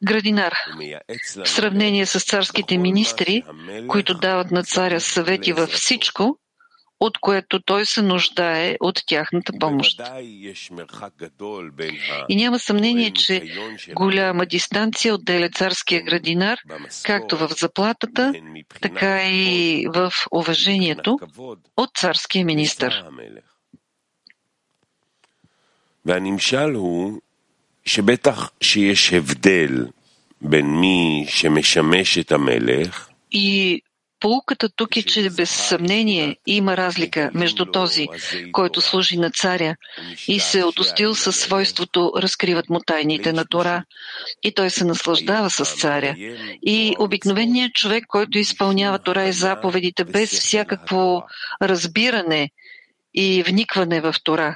градинар. 0.04 0.54
В 1.46 1.50
сравнение 1.50 2.06
с 2.06 2.26
царските 2.26 2.78
министри, 2.78 3.44
които 3.88 4.14
дават 4.14 4.52
на 4.52 4.64
царя 4.64 5.00
съвети 5.00 5.54
във 5.54 5.70
всичко, 5.70 6.40
от 7.01 7.19
което 7.19 7.63
той 7.63 7.87
се 7.87 8.03
нуждае 8.03 8.77
от 8.81 9.01
тяхната 9.07 9.53
помощ. 9.61 10.01
И 12.29 12.37
няма 12.37 12.59
съмнение, 12.59 13.11
че 13.11 13.43
голяма 13.95 14.47
дистанция 14.47 15.15
отделя 15.15 15.49
царския 15.51 16.03
градинар, 16.03 16.59
както 17.05 17.37
в 17.37 17.49
заплатата, 17.61 18.33
така 18.81 19.25
и 19.29 19.87
в 19.95 20.13
уважението 20.33 21.19
от 21.77 21.91
царския 21.97 22.45
министър. 22.45 23.05
והנמשל 26.07 26.71
הוא 26.75 27.21
שבטח 27.85 28.53
שיש 28.61 29.13
הבדל 29.13 29.87
בין 30.41 30.67
מי 30.67 31.27
שמשמש 31.29 32.19
את 32.19 32.33
המלך 32.33 33.09
и 33.35 33.79
Полуката 34.20 34.70
тук 34.70 34.98
е, 34.98 35.04
че 35.04 35.30
без 35.30 35.50
съмнение 35.50 36.38
има 36.46 36.78
разлика 36.78 37.32
между 37.34 37.66
този, 37.66 38.08
който 38.52 38.82
служи 38.82 39.18
на 39.18 39.32
царя 39.32 39.76
и 40.28 40.40
се 40.40 40.60
е 40.60 40.64
отостил 40.64 41.16
със 41.16 41.36
свойството 41.36 42.14
разкриват 42.18 42.70
му 42.70 42.80
тайните 42.80 43.34
на 43.34 43.46
Тора 43.46 43.84
и 44.44 44.52
той 44.54 44.70
се 44.70 44.86
наслаждава 44.86 45.50
с 45.50 45.66
царя. 45.66 46.16
И 46.62 46.96
обикновеният 47.00 47.74
човек, 47.74 48.06
който 48.08 48.38
изпълнява 48.38 49.00
Тора 49.00 49.24
и 49.24 49.34
заповедите 49.34 50.04
без 50.04 50.32
всякакво 50.32 51.24
разбиране 51.62 52.50
и 53.14 53.44
вникване 53.44 54.02
в 54.02 54.16
Тора, 54.24 54.56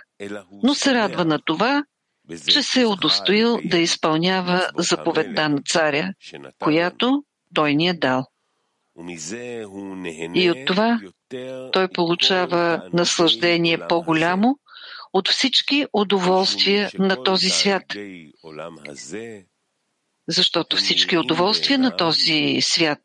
но 0.63 0.74
се 0.74 0.93
радва 0.93 1.25
на 1.25 1.39
това, 1.46 1.84
че 2.48 2.63
се 2.63 2.82
е 2.82 2.86
удостоил 2.86 3.60
да 3.65 3.77
изпълнява 3.77 4.70
заповедта 4.77 5.50
на 5.50 5.61
царя, 5.66 6.14
която 6.59 7.24
той 7.53 7.75
ни 7.75 7.88
е 7.88 7.94
дал. 7.94 8.25
И 10.36 10.51
от 10.51 10.66
това 10.66 11.00
той 11.74 11.88
получава 11.88 12.90
наслаждение 12.94 13.88
по-голямо 13.90 14.60
от 15.14 15.27
всички 15.27 15.86
удоволствия 15.94 16.92
на 17.00 17.24
този 17.24 17.50
свят. 17.50 17.84
Защото 20.27 20.77
всички 20.77 21.18
удоволствия 21.18 21.79
на 21.79 21.98
този 21.98 22.58
свят 22.62 23.00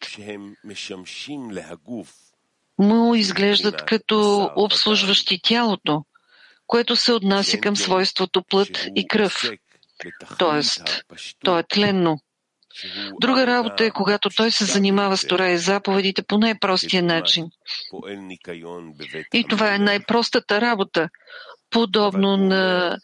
му 2.78 3.14
изглеждат 3.14 3.84
като 3.84 4.50
обслужващи 4.56 5.40
тялото, 5.42 6.04
което 6.66 6.96
се 6.96 7.12
отнася 7.12 7.58
към 7.58 7.76
свойството 7.76 8.42
плът 8.42 8.86
и 8.96 9.08
кръв. 9.08 9.50
Тоест, 10.38 11.04
то 11.44 11.58
е 11.58 11.62
тленно. 11.62 12.18
Друга 13.20 13.46
работа 13.46 13.84
е, 13.84 13.90
когато 13.90 14.30
той 14.30 14.50
се 14.50 14.64
занимава 14.64 15.16
с 15.16 15.26
Тора 15.26 15.48
и 15.48 15.58
заповедите 15.58 16.22
по 16.22 16.38
най-простия 16.38 17.02
начин. 17.02 17.46
И 19.34 19.44
това 19.48 19.74
е 19.74 19.78
най-простата 19.78 20.60
работа, 20.60 21.08
подобно 21.70 22.36
на 22.36 22.96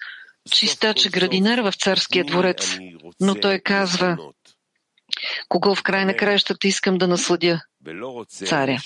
чистача 0.50 1.10
градинар 1.10 1.58
в 1.58 1.72
царския 1.72 2.24
дворец. 2.24 2.78
Но 3.20 3.34
той 3.34 3.58
казва, 3.58 4.16
кого 5.48 5.74
в 5.74 5.82
край 5.82 6.04
на 6.04 6.16
краищата 6.16 6.68
искам 6.68 6.98
да 6.98 7.08
насладя? 7.08 7.60
Царя. 8.46 8.78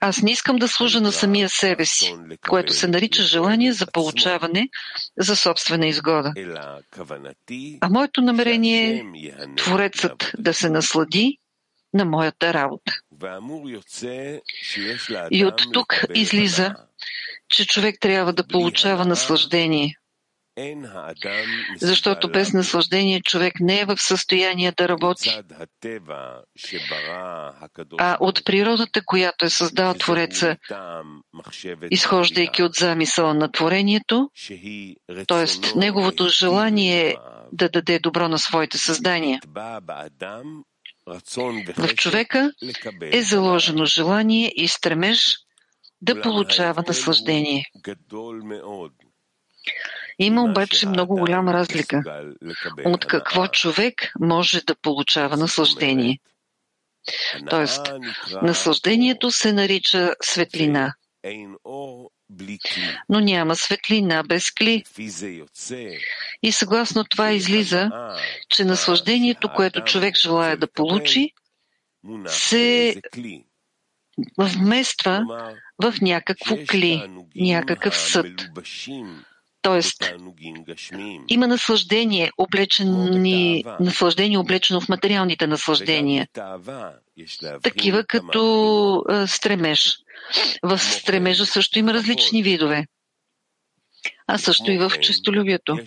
Аз 0.00 0.22
не 0.22 0.30
искам 0.30 0.56
да 0.56 0.68
служа 0.68 1.00
на 1.00 1.12
самия 1.12 1.48
себе 1.48 1.86
си, 1.86 2.14
което 2.48 2.72
се 2.72 2.88
нарича 2.88 3.22
желание 3.22 3.72
за 3.72 3.86
получаване 3.86 4.68
за 5.18 5.36
собствена 5.36 5.86
изгода. 5.86 6.32
А 7.80 7.88
моето 7.90 8.22
намерение 8.22 9.04
е 9.24 9.54
Творецът 9.56 10.32
да 10.38 10.54
се 10.54 10.70
наслади 10.70 11.38
на 11.94 12.04
моята 12.04 12.54
работа. 12.54 12.92
И 15.30 15.44
от 15.44 15.62
тук 15.72 16.04
излиза, 16.14 16.74
че 17.48 17.66
човек 17.66 17.96
трябва 18.00 18.32
да 18.32 18.46
получава 18.46 19.04
наслаждение– 19.04 19.94
защото 21.80 22.30
без 22.30 22.52
наслаждение 22.52 23.20
човек 23.22 23.54
не 23.60 23.80
е 23.80 23.84
в 23.84 23.96
състояние 23.98 24.72
да 24.72 24.88
работи. 24.88 25.30
А 27.98 28.16
от 28.20 28.44
природата, 28.44 29.02
която 29.04 29.44
е 29.44 29.50
създал 29.50 29.94
Твореца, 29.94 30.56
изхождайки 31.90 32.62
от 32.62 32.74
замисъла 32.74 33.34
на 33.34 33.52
творението, 33.52 34.30
т.е. 35.28 35.78
неговото 35.78 36.28
желание 36.28 37.16
да 37.52 37.68
даде 37.68 37.98
добро 37.98 38.28
на 38.28 38.38
своите 38.38 38.78
създания. 38.78 39.40
В 41.76 41.94
човека 41.94 42.52
е 43.02 43.22
заложено 43.22 43.84
желание 43.84 44.52
и 44.56 44.68
стремеж 44.68 45.36
да 46.00 46.20
получава 46.20 46.84
наслаждение. 46.88 47.64
Има 50.18 50.44
обаче 50.44 50.88
много 50.88 51.16
голяма 51.16 51.52
разлика 51.52 52.02
от 52.84 53.06
какво 53.06 53.46
човек 53.46 54.12
може 54.20 54.60
да 54.60 54.74
получава 54.74 55.36
наслаждение. 55.36 56.18
Тоест, 57.50 57.92
наслаждението 58.42 59.30
се 59.30 59.52
нарича 59.52 60.14
светлина. 60.22 60.94
Но 63.08 63.20
няма 63.20 63.56
светлина 63.56 64.22
без 64.22 64.50
кли. 64.50 64.84
И 66.42 66.52
съгласно 66.52 67.04
това 67.04 67.32
излиза, 67.32 67.90
че 68.48 68.64
наслаждението, 68.64 69.48
което 69.56 69.84
човек 69.84 70.16
желая 70.16 70.56
да 70.56 70.66
получи, 70.72 71.32
се 72.26 72.96
вмества 74.38 75.22
в 75.82 75.94
някакво 76.02 76.56
кли, 76.68 77.10
някакъв 77.36 77.96
съд. 77.96 78.26
Тоест, 79.66 80.14
има 81.28 81.46
наслаждение, 81.46 82.30
облечени, 82.38 83.64
наслаждение 83.80 84.38
облечено 84.38 84.80
в 84.80 84.88
материалните 84.88 85.46
наслаждения, 85.46 86.28
такива 87.62 88.04
като 88.04 89.04
стремеж. 89.26 89.96
В 90.62 90.78
стремежа 90.78 91.46
също 91.46 91.78
има 91.78 91.94
различни 91.94 92.42
видове, 92.42 92.86
а 94.26 94.38
също 94.38 94.70
и 94.70 94.78
в 94.78 94.92
честолюбието. 95.00 95.78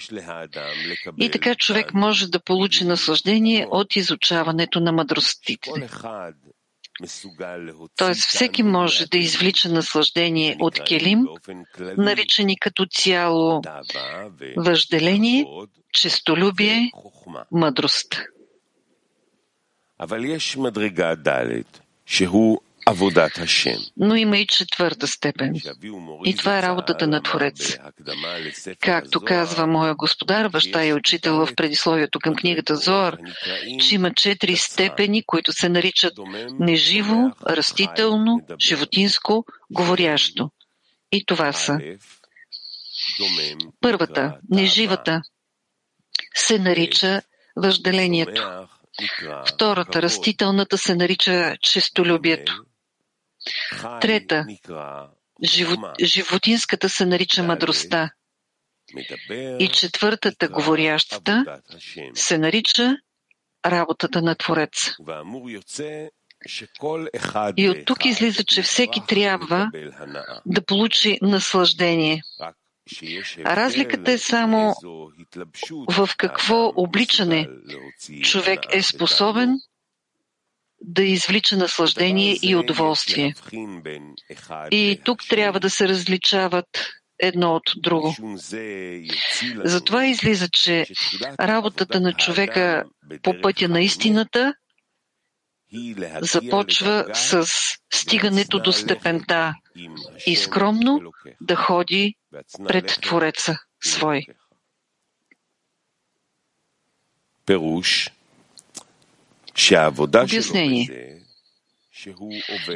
И 1.18 1.32
така 1.32 1.56
човек 1.56 1.94
може 1.94 2.28
да 2.28 2.44
получи 2.44 2.86
наслаждение 2.86 3.68
от 3.72 3.96
изучаването 3.96 4.80
на 4.80 4.92
мъдростите. 4.92 5.72
Тоест 7.98 8.22
всеки 8.22 8.64
може 8.64 9.06
да 9.06 9.18
извлича 9.18 9.70
наслаждение 9.70 10.58
от 10.60 10.84
келим, 10.84 11.28
наричани 11.98 12.60
като 12.60 12.86
цяло 12.86 13.62
въжделение, 14.58 15.46
честолюбие, 15.94 16.92
мъдрост. 17.52 18.22
Но 23.98 24.16
има 24.16 24.38
и 24.38 24.48
четвърта 24.48 25.08
степен. 25.08 25.54
И 26.26 26.36
това 26.36 26.60
е 26.60 26.62
работата 26.62 27.08
на 27.08 27.22
Творец. 27.22 27.78
Както 28.80 29.22
казва 29.22 29.68
моя 29.68 29.96
господар, 29.96 30.50
баща 30.50 30.86
и 30.86 30.94
учител 30.94 31.46
в 31.46 31.56
предисловието 31.56 32.20
към 32.20 32.36
книгата 32.36 32.76
Зоар, 32.76 33.18
че 33.80 33.96
има 33.96 34.14
четири 34.14 34.58
степени, 34.58 35.24
които 35.26 35.54
се 35.54 35.70
наричат 35.70 36.14
неживо, 36.60 37.32
растително, 37.50 38.42
животинско, 38.62 39.46
говорящо. 39.72 40.52
И 41.12 41.26
това 41.26 41.54
са. 41.54 41.80
Първата, 43.82 44.38
неживата, 44.50 45.22
се 46.36 46.60
нарича 46.60 47.22
въжделението. 47.56 48.68
Втората, 49.48 50.02
растителната, 50.02 50.78
се 50.78 50.96
нарича 50.96 51.56
честолюбието. 51.62 52.64
Трета, 54.02 54.46
живот, 55.44 55.80
животинската 56.04 56.90
се 56.90 57.06
нарича 57.06 57.44
мъдростта. 57.44 58.12
И 59.60 59.70
четвъртата, 59.74 60.48
говорящата, 60.48 61.62
се 62.14 62.38
нарича 62.38 62.96
работата 63.66 64.22
на 64.22 64.36
Творец. 64.36 64.92
И 67.58 67.70
от 67.70 67.86
тук 67.86 68.06
излиза, 68.06 68.44
че 68.44 68.62
всеки 68.62 69.02
трябва 69.08 69.72
да 70.46 70.66
получи 70.66 71.18
наслаждение. 71.22 72.22
Разликата 73.38 74.12
е 74.12 74.18
само 74.18 74.76
в 75.90 76.10
какво 76.18 76.74
обличане 76.76 77.50
човек 78.24 78.60
е 78.72 78.82
способен 78.82 79.60
да 80.82 81.04
извлича 81.04 81.58
наслаждение 81.58 82.38
и 82.42 82.56
удоволствие. 82.56 83.34
И 84.72 85.00
тук 85.06 85.20
трябва 85.30 85.60
да 85.60 85.70
се 85.70 85.88
различават 85.88 86.68
едно 87.20 87.56
от 87.56 87.64
друго. 87.78 88.16
Затова 89.64 90.06
излиза, 90.06 90.50
че 90.50 90.86
работата 91.40 92.00
на 92.00 92.14
човека 92.14 92.84
по 93.24 93.42
пътя 93.42 93.70
на 93.70 93.82
истината 93.82 94.54
започва 96.22 97.06
с 97.14 97.48
стигането 97.94 98.60
до 98.60 98.72
степента 98.72 99.54
и 100.26 100.36
скромно 100.36 101.02
да 101.42 101.56
ходи 101.56 102.16
пред 102.68 103.00
Твореца 103.02 103.58
свой. 103.82 104.26
Обяснение 110.24 111.20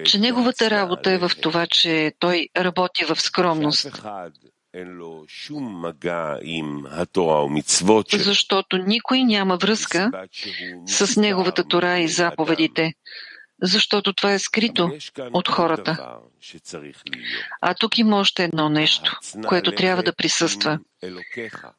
че 0.06 0.20
неговата 0.20 0.70
работа 0.70 1.12
е 1.12 1.18
в 1.18 1.32
това, 1.42 1.68
че 1.68 2.14
той 2.20 2.48
работи 2.58 3.06
в 3.06 3.22
скромност. 3.22 3.88
Защото 8.12 8.78
никой 8.78 9.24
няма 9.24 9.58
връзка 9.58 10.12
с 10.86 11.18
неговата 11.18 11.68
Тора 11.68 12.00
и 12.00 12.08
заповедите, 12.08 12.94
защото 13.62 14.14
това 14.14 14.34
е 14.34 14.40
скрито 14.40 14.92
от 15.34 15.48
хората. 15.48 16.18
А 17.62 17.74
тук 17.74 17.98
има 17.98 18.20
още 18.20 18.44
едно 18.44 18.70
нещо, 18.70 19.20
което 19.48 19.72
трябва 19.72 20.04
да 20.04 20.16
присъства. 20.16 20.80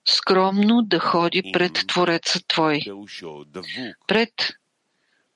Скромно 0.09 0.83
да 0.83 0.99
ходи 0.99 1.51
пред 1.53 1.85
Твореца 1.87 2.41
Твой. 2.49 2.81
Пред 4.07 4.31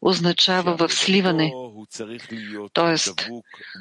означава 0.02 0.76
в 0.76 0.88
сливане. 0.92 1.52
Тоест, 2.72 3.28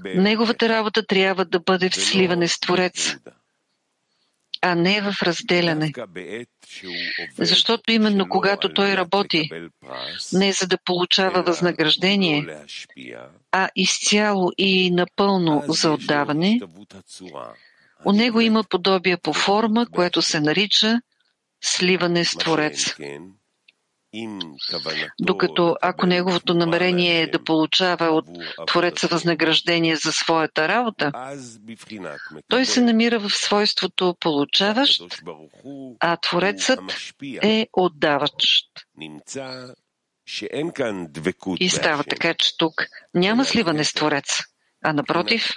неговата 0.05 0.69
работа 0.69 1.05
трябва 1.05 1.45
да 1.45 1.59
бъде 1.59 1.89
в 1.89 1.95
сливане 1.95 2.47
с 2.47 2.59
Творец, 2.59 3.15
а 4.61 4.75
не 4.75 5.01
в 5.01 5.23
разделяне. 5.23 5.93
Защото 7.37 7.91
именно 7.91 8.29
когато 8.29 8.73
той 8.73 8.97
работи, 8.97 9.49
не 10.33 10.51
за 10.51 10.67
да 10.67 10.77
получава 10.77 11.43
възнаграждение, 11.43 12.65
а 13.51 13.69
изцяло 13.75 14.51
и 14.57 14.91
напълно 14.91 15.63
за 15.67 15.91
отдаване, 15.91 16.59
у 18.05 18.11
него 18.11 18.41
има 18.41 18.63
подобие 18.63 19.17
по 19.17 19.33
форма, 19.33 19.87
което 19.91 20.21
се 20.21 20.39
нарича 20.39 21.01
сливане 21.61 22.25
с 22.25 22.37
Творец. 22.37 22.95
Докато 25.19 25.75
ако 25.81 26.05
неговото 26.05 26.53
намерение 26.53 27.21
е 27.21 27.27
да 27.27 27.43
получава 27.43 28.05
от 28.05 28.25
Твореца 28.67 29.07
възнаграждение 29.07 29.95
за 29.95 30.11
своята 30.11 30.67
работа, 30.67 31.11
той 32.47 32.65
се 32.65 32.81
намира 32.81 33.19
в 33.19 33.29
свойството 33.29 34.15
получаващ, 34.19 35.01
а 35.99 36.17
Творецът 36.17 36.79
е 37.41 37.67
отдаващ. 37.73 38.35
И 41.59 41.69
става 41.69 42.03
така, 42.03 42.33
че 42.33 42.57
тук 42.57 42.73
няма 43.13 43.45
сливане 43.45 43.83
с 43.83 43.93
Творец, 43.93 44.43
а 44.83 44.93
напротив, 44.93 45.51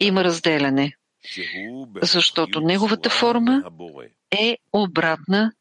има 0.00 0.24
разделяне, 0.24 0.92
защото 2.02 2.60
неговата 2.60 3.10
форма 3.10 3.62
е 4.30 4.56
обратна 4.72 5.52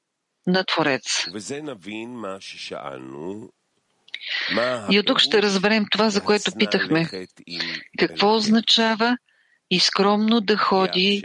на 0.47 0.63
Творец. 0.63 1.27
И 4.89 4.99
от 4.99 5.05
тук 5.05 5.19
ще 5.19 5.41
разберем 5.41 5.86
това, 5.91 6.10
за 6.10 6.21
което 6.21 6.51
питахме. 6.60 7.10
Какво 7.99 8.36
означава 8.36 9.17
и 9.69 9.79
скромно 9.79 10.41
да 10.41 10.57
ходи 10.57 11.23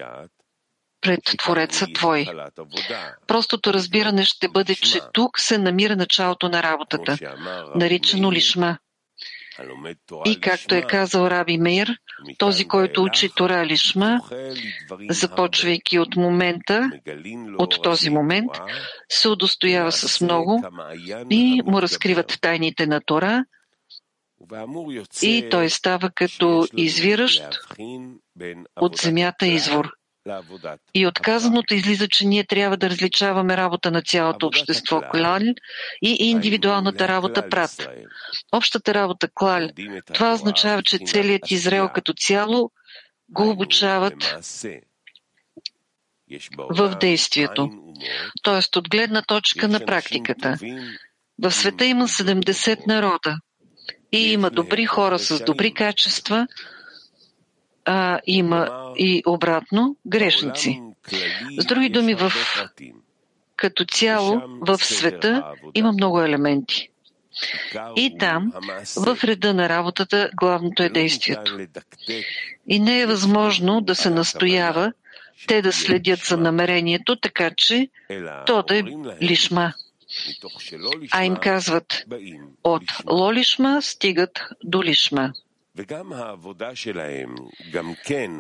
пред 1.01 1.21
Твореца 1.39 1.87
Твой. 1.95 2.27
Простото 3.27 3.75
разбиране 3.75 4.25
ще 4.25 4.49
бъде, 4.49 4.75
че 4.75 5.01
тук 5.13 5.41
се 5.41 5.59
намира 5.59 5.97
началото 5.97 6.49
на 6.49 6.63
работата, 6.63 7.19
наричано 7.75 8.33
лишма. 8.33 8.79
И 10.25 10.41
както 10.41 10.75
е 10.75 10.83
казал 10.83 11.27
Раби 11.27 11.59
Мейр, 11.59 11.97
този, 12.39 12.69
който 12.69 13.03
учи 13.03 13.31
Тора 13.35 13.67
Лишма, 13.67 14.21
започвайки 15.11 15.99
от 15.99 16.17
момента, 16.17 16.91
от 17.59 17.83
този 17.83 18.11
момент, 18.11 18.51
се 19.09 19.29
удостоява 19.29 19.93
с 19.93 20.21
много 20.21 20.65
и 21.31 21.63
му 21.67 21.83
разкриват 21.83 22.39
тайните 22.41 22.87
на 22.87 23.01
Тора 23.01 23.45
и 25.23 25.49
той 25.51 25.71
става 25.71 26.11
като 26.11 26.67
извиращ 26.77 27.43
от 28.81 28.97
земята 28.97 29.47
извор. 29.47 29.91
И 30.95 31.07
отказаното 31.07 31.75
излиза, 31.75 32.09
че 32.09 32.27
ние 32.27 32.45
трябва 32.45 32.77
да 32.77 32.91
различаваме 32.91 33.57
работа 33.57 33.91
на 33.91 34.03
цялото 34.03 34.47
общество. 34.47 35.03
клал. 35.11 35.41
И 36.03 36.17
индивидуалната 36.21 37.09
работа 37.09 37.49
прат. 37.49 37.89
Общата 38.53 38.95
работа 38.95 39.29
клал, 39.35 39.69
това 40.15 40.33
означава, 40.33 40.83
че 40.83 40.99
целият 41.07 41.51
Израел 41.51 41.89
като 41.95 42.13
цяло 42.13 42.71
го 43.29 43.51
обучават 43.51 44.37
в 46.71 46.97
действието, 47.01 47.71
т.е. 48.43 48.79
от 48.79 48.89
гледна 48.89 49.23
точка 49.23 49.69
на 49.69 49.87
практиката. 49.87 50.57
В 51.39 51.51
света 51.51 51.85
има 51.85 52.09
70 52.09 52.87
народа. 52.87 53.37
И 54.13 54.33
има 54.33 54.51
добри 54.51 54.87
хора 54.87 55.19
с 55.19 55.45
добри 55.45 55.75
качества, 55.75 56.47
а 57.85 58.21
има 58.27 58.93
и 58.97 59.23
обратно 59.27 59.97
грешници. 60.07 60.81
С 61.59 61.67
други 61.67 61.89
думи, 61.89 62.15
в, 62.15 62.33
като 63.57 63.85
цяло 63.85 64.43
в 64.61 64.79
света 64.79 65.45
има 65.75 65.93
много 65.93 66.21
елементи. 66.21 66.89
И 67.97 68.17
там, 68.19 68.53
в 68.97 69.19
реда 69.25 69.55
на 69.55 69.69
работата, 69.69 70.31
главното 70.35 70.83
е 70.83 70.89
действието. 70.89 71.59
И 72.69 72.79
не 72.79 73.01
е 73.01 73.07
възможно 73.07 73.81
да 73.81 73.95
се 73.95 74.11
настоява 74.11 74.93
те 75.47 75.63
да 75.63 75.73
следят 75.73 76.21
за 76.21 76.37
намерението, 76.37 77.17
така 77.17 77.51
че 77.57 77.89
то 78.47 78.63
да 78.63 78.79
е 78.79 78.83
лишма. 79.23 79.73
А 81.11 81.25
им 81.25 81.37
казват, 81.37 82.05
от 82.65 82.83
лолишма 83.11 83.83
стигат 83.83 84.43
до 84.65 84.83
лишма. 84.83 85.33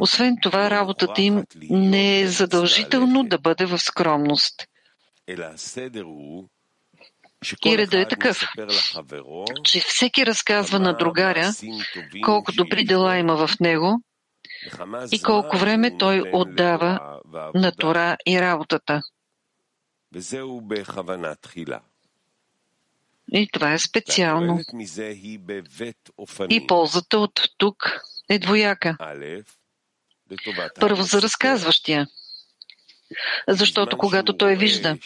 Освен 0.00 0.36
това, 0.42 0.70
работата 0.70 1.22
им 1.22 1.44
не 1.70 2.20
е 2.20 2.26
задължително 2.26 3.24
да 3.24 3.38
бъде 3.38 3.66
в 3.66 3.78
скромност. 3.78 4.66
И 7.66 7.78
реда 7.78 8.00
е 8.00 8.08
такъв, 8.08 8.46
че 9.64 9.80
всеки 9.80 10.26
разказва 10.26 10.78
на 10.78 10.92
другаря 10.96 11.52
колко 12.24 12.52
добри 12.52 12.84
дела 12.84 13.16
има 13.18 13.46
в 13.46 13.60
него 13.60 14.02
и 15.12 15.22
колко 15.22 15.56
време 15.56 15.98
той 15.98 16.22
отдава 16.32 17.20
на 17.54 17.72
Тора 17.72 18.16
и 18.26 18.40
работата. 18.40 19.00
И 23.34 23.48
това 23.52 23.72
е 23.72 23.78
специално. 23.78 24.60
И 26.50 26.66
ползата 26.66 27.18
от 27.18 27.40
тук 27.58 28.00
е 28.28 28.38
двояка. 28.38 28.96
Първо 30.80 31.02
за 31.02 31.22
разказващия. 31.22 32.08
Защото 33.48 33.98
когато 33.98 34.36
той 34.36 34.56
вижда, 34.56 34.98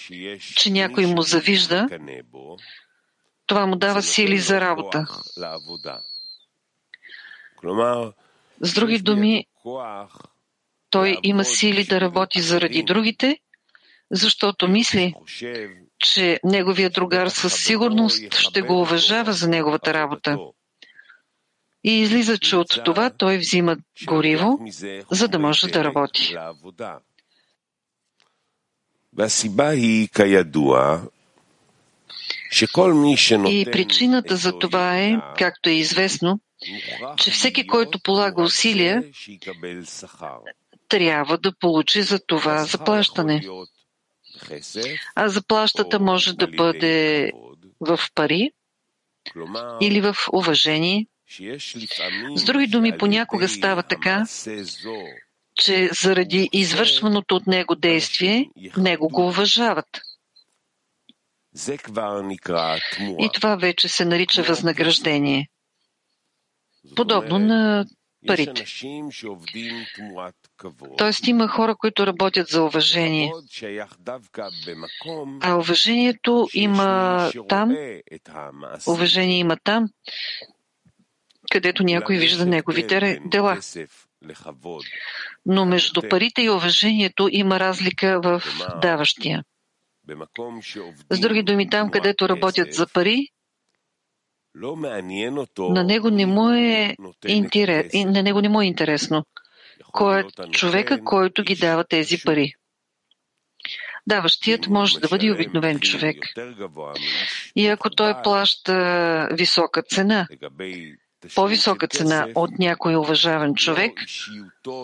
че 0.56 0.70
някой 0.70 1.06
му 1.06 1.22
завижда, 1.22 1.88
това 3.46 3.66
му 3.66 3.76
дава 3.76 4.02
сили 4.02 4.38
за 4.38 4.60
работа. 4.60 5.06
С 8.60 8.74
други 8.74 8.98
думи, 8.98 9.46
той 10.90 11.18
има 11.22 11.44
сили 11.44 11.84
да 11.84 12.00
работи 12.00 12.40
заради 12.40 12.82
другите, 12.82 13.38
защото 14.10 14.68
мисли, 14.68 15.14
че 15.98 16.40
неговия 16.44 16.90
другар 16.90 17.28
със 17.28 17.64
сигурност 17.64 18.34
ще 18.34 18.62
го 18.62 18.80
уважава 18.80 19.32
за 19.32 19.48
неговата 19.48 19.94
работа. 19.94 20.38
И 21.84 22.00
излиза, 22.00 22.38
че 22.38 22.56
от 22.56 22.84
това 22.84 23.10
той 23.10 23.38
взима 23.38 23.76
гориво, 24.06 24.58
за 25.10 25.28
да 25.28 25.38
може 25.38 25.66
да 25.66 25.84
работи. 25.84 26.36
И 33.48 33.66
причината 33.72 34.36
за 34.36 34.58
това 34.58 34.98
е, 34.98 35.16
както 35.38 35.68
е 35.68 35.72
известно, 35.72 36.40
че 37.16 37.30
всеки, 37.30 37.66
който 37.66 37.98
полага 38.00 38.42
усилия, 38.42 39.04
трябва 40.88 41.38
да 41.38 41.52
получи 41.60 42.02
за 42.02 42.18
това 42.26 42.64
заплащане. 42.64 43.42
А 45.14 45.28
заплащата 45.28 46.00
може 46.00 46.32
да 46.36 46.46
бъде 46.46 47.32
в 47.80 48.00
пари 48.14 48.50
или 49.80 50.00
в 50.00 50.16
уважение. 50.32 51.06
С 52.36 52.44
други 52.44 52.66
думи, 52.66 52.98
понякога 52.98 53.48
става 53.48 53.82
така, 53.82 54.24
че 55.54 55.90
заради 56.02 56.48
извършваното 56.52 57.36
от 57.36 57.46
него 57.46 57.74
действие, 57.74 58.50
него 58.76 59.08
го 59.08 59.26
уважават. 59.26 60.00
И 63.18 63.30
това 63.34 63.56
вече 63.56 63.88
се 63.88 64.04
нарича 64.04 64.42
възнаграждение. 64.42 65.48
Подобно 66.96 67.38
на 67.38 67.86
парите. 68.26 68.64
Тоест 70.98 71.26
има 71.26 71.48
хора, 71.48 71.76
които 71.76 72.06
работят 72.06 72.48
за 72.48 72.62
уважение. 72.62 73.32
А 75.40 75.56
уважението 75.56 76.48
има 76.54 77.30
там, 77.48 77.76
уважение 78.86 79.38
има 79.38 79.56
там, 79.64 79.88
където 81.50 81.82
някой 81.82 82.16
вижда 82.16 82.46
неговите 82.46 83.20
дела. 83.26 83.58
Но 85.46 85.66
между 85.66 86.02
парите 86.10 86.42
и 86.42 86.50
уважението 86.50 87.28
има 87.32 87.60
разлика 87.60 88.20
в 88.22 88.42
даващия. 88.82 89.44
С 91.10 91.20
други 91.20 91.42
думи, 91.42 91.70
там, 91.70 91.90
където 91.90 92.28
работят 92.28 92.72
за 92.72 92.86
пари, 92.86 93.28
на 95.58 95.84
него 95.84 96.10
не 96.10 96.26
му 96.26 96.50
е, 96.50 96.96
интерес, 97.26 97.92
на 97.94 98.22
него 98.22 98.40
не 98.40 98.48
му 98.48 98.60
е 98.60 98.66
интересно. 98.66 99.24
Кой 99.96 100.20
е 100.20 100.24
човека, 100.50 101.04
който 101.04 101.42
ги 101.42 101.56
дава 101.56 101.84
тези 101.84 102.18
пари? 102.24 102.54
Даващият 104.06 104.66
може 104.66 105.00
да 105.00 105.08
бъде 105.08 105.32
обикновен 105.32 105.80
човек. 105.80 106.16
И 107.56 107.66
ако 107.66 107.90
той 107.90 108.22
плаща 108.22 109.28
висока 109.32 109.82
цена, 109.82 110.28
по-висока 111.34 111.88
цена 111.88 112.28
от 112.34 112.58
някой 112.58 112.96
уважаван 112.96 113.54
човек, 113.54 113.92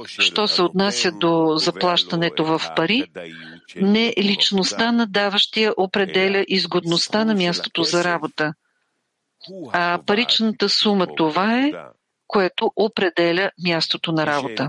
що 0.07 0.48
се 0.48 0.62
отнася 0.62 1.12
до 1.12 1.57
заплащането 1.57 2.44
в 2.44 2.62
пари, 2.77 3.05
не 3.77 4.14
личността 4.18 4.92
на 4.92 5.07
даващия 5.07 5.72
определя 5.77 6.44
изгодността 6.48 7.25
на 7.25 7.35
мястото 7.35 7.83
за 7.83 8.05
работа, 8.05 8.55
а 9.72 10.01
паричната 10.07 10.68
сума 10.68 11.07
това 11.16 11.59
е, 11.59 11.72
което 12.33 12.73
определя 12.77 13.51
мястото 13.64 14.12
на 14.12 14.27
работа. 14.27 14.68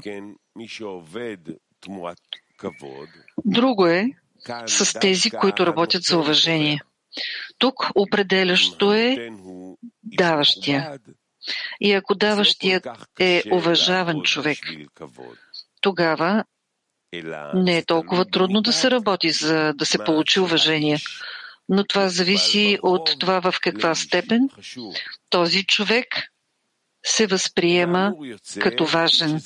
Друго 3.45 3.87
е 3.87 4.05
с 4.65 4.99
тези, 4.99 5.31
които 5.31 5.65
работят 5.65 6.03
за 6.03 6.17
уважение. 6.19 6.81
Тук 7.57 7.89
определящо 7.95 8.93
е 8.93 9.29
даващия. 10.03 10.99
И 11.81 11.91
ако 11.91 12.15
даващият 12.15 12.87
е 13.19 13.43
уважаван 13.51 14.21
човек, 14.21 14.57
тогава 15.81 16.43
не 17.53 17.77
е 17.77 17.85
толкова 17.85 18.25
трудно 18.25 18.61
да 18.61 18.73
се 18.73 18.91
работи, 18.91 19.29
за 19.29 19.73
да 19.73 19.85
се 19.85 19.97
получи 19.97 20.39
уважение. 20.39 20.97
Но 21.69 21.83
това 21.83 22.09
зависи 22.09 22.79
от 22.81 23.19
това 23.19 23.39
в 23.39 23.53
каква 23.61 23.95
степен 23.95 24.49
този 25.29 25.65
човек 25.65 26.07
се 27.05 27.27
възприема 27.27 28.13
като 28.59 28.85
важен. 28.85 29.41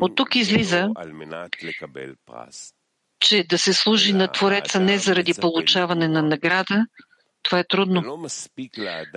От 0.00 0.16
тук 0.16 0.34
излиза, 0.34 0.88
че 3.20 3.44
да 3.44 3.58
се 3.58 3.72
служи 3.72 4.12
на 4.12 4.32
Твореца 4.32 4.80
не 4.80 4.98
заради 4.98 5.34
получаване 5.34 6.08
на 6.08 6.22
награда, 6.22 6.86
това 7.42 7.58
е 7.58 7.64
трудно. 7.64 8.26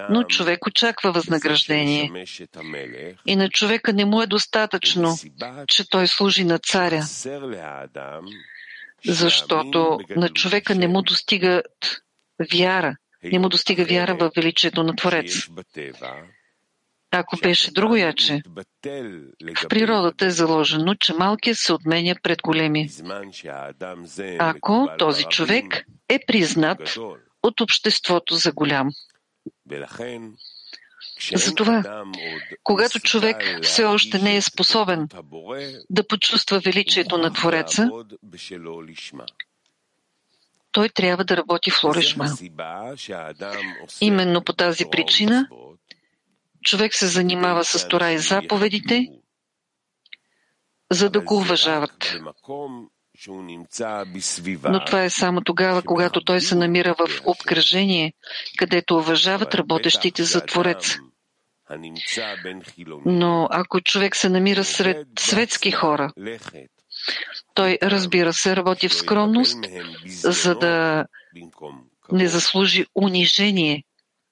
Но 0.10 0.23
човек 0.23 0.67
очаква 0.67 1.12
възнаграждение. 1.12 2.26
И 3.26 3.36
на 3.36 3.50
човека 3.50 3.93
не 3.93 4.06
му 4.06 4.21
е 4.21 4.28
достатъчно, 4.28 5.15
че 5.67 5.89
той 5.89 6.08
служи 6.08 6.43
на 6.43 6.60
царя. 6.60 7.04
Защото 9.06 10.00
на 10.15 10.30
човека 10.30 10.76
не 10.76 10.88
му 10.88 11.02
достига 11.02 11.63
вяра. 12.54 12.95
Не 13.24 13.40
му 13.40 13.50
достига 13.50 13.86
вяра 13.86 14.16
в 14.16 14.32
величието 14.36 14.84
на 14.84 14.96
Творец. 14.96 15.48
Ако 17.12 17.38
беше 17.38 17.72
друго 17.72 17.96
яче, 17.96 18.42
в 19.56 19.68
природата 19.70 20.26
е 20.26 20.30
заложено, 20.30 20.96
че 20.96 21.14
малкият 21.14 21.58
се 21.58 21.74
отменя 21.74 22.16
пред 22.24 22.42
големи. 22.42 22.90
Ако 24.40 24.90
този 24.98 25.24
човек 25.24 25.86
е 26.10 26.20
признат 26.28 26.98
от 27.44 27.62
обществото 27.62 28.36
за 28.36 28.52
голям. 28.52 28.90
Затова, 31.36 32.04
когато 32.64 33.00
човек 33.00 33.60
все 33.62 33.84
още 33.84 34.20
не 34.20 34.36
е 34.36 34.42
способен 34.42 35.08
да 35.90 36.08
почувства 36.08 36.60
величието 36.60 37.18
на 37.18 37.34
Твореца, 37.34 37.90
той 40.78 40.90
трябва 40.90 41.24
да 41.24 41.38
работи 41.38 41.72
в 41.72 41.84
Лоришма. 41.84 42.26
Именно 44.02 44.44
по 44.44 44.54
тази 44.54 44.86
причина 44.92 45.48
човек 46.63 46.96
се 46.96 47.08
занимава 47.08 47.66
с 47.66 47.88
Тора 47.88 48.12
и 48.12 48.18
заповедите, 48.18 49.08
за 50.92 51.10
да 51.10 51.22
го 51.22 51.38
уважават. 51.38 52.18
Но 54.63 54.86
това 54.86 55.04
е 55.04 55.10
само 55.10 55.42
тогава, 55.42 55.82
когато 55.82 56.24
той 56.24 56.42
се 56.42 56.56
намира 56.56 56.96
в 57.00 57.22
обкръжение, 57.26 58.13
където 58.58 58.98
уважават 58.98 59.56
работещите 59.56 60.24
за 60.24 60.46
Творец. 60.46 60.98
Но 63.06 63.48
ако 63.52 63.82
човек 63.82 64.16
се 64.16 64.30
намира 64.30 64.63
сред 64.63 65.08
светски 65.20 65.72
хора, 65.72 66.13
той, 67.54 67.78
разбира 67.84 68.34
се, 68.34 68.56
работи 68.56 68.89
в 68.89 68.93
скромност, 68.93 69.58
за 70.24 70.56
да 70.56 71.06
не 72.12 72.28
заслужи 72.28 72.86
унижение 72.96 73.84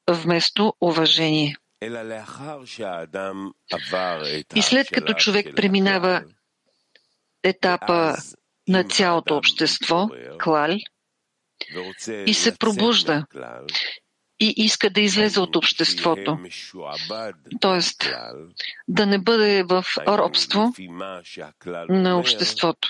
вместо 0.09 0.73
уважение. 0.81 1.55
И 4.55 4.61
след 4.61 4.89
като 4.89 5.13
човек 5.13 5.55
преминава 5.55 6.23
етапа 7.43 8.15
на 8.67 8.83
цялото 8.83 9.37
общество, 9.37 10.09
клаль, 10.39 10.79
и 12.25 12.33
се 12.33 12.57
пробужда 12.57 13.25
и 14.39 14.53
иска 14.57 14.89
да 14.89 15.01
излезе 15.01 15.39
от 15.39 15.55
обществото. 15.55 16.39
Тоест, 17.61 18.13
да 18.87 19.05
не 19.05 19.19
бъде 19.19 19.63
в 19.63 19.85
робство 20.07 20.73
на 21.89 22.19
обществото. 22.19 22.89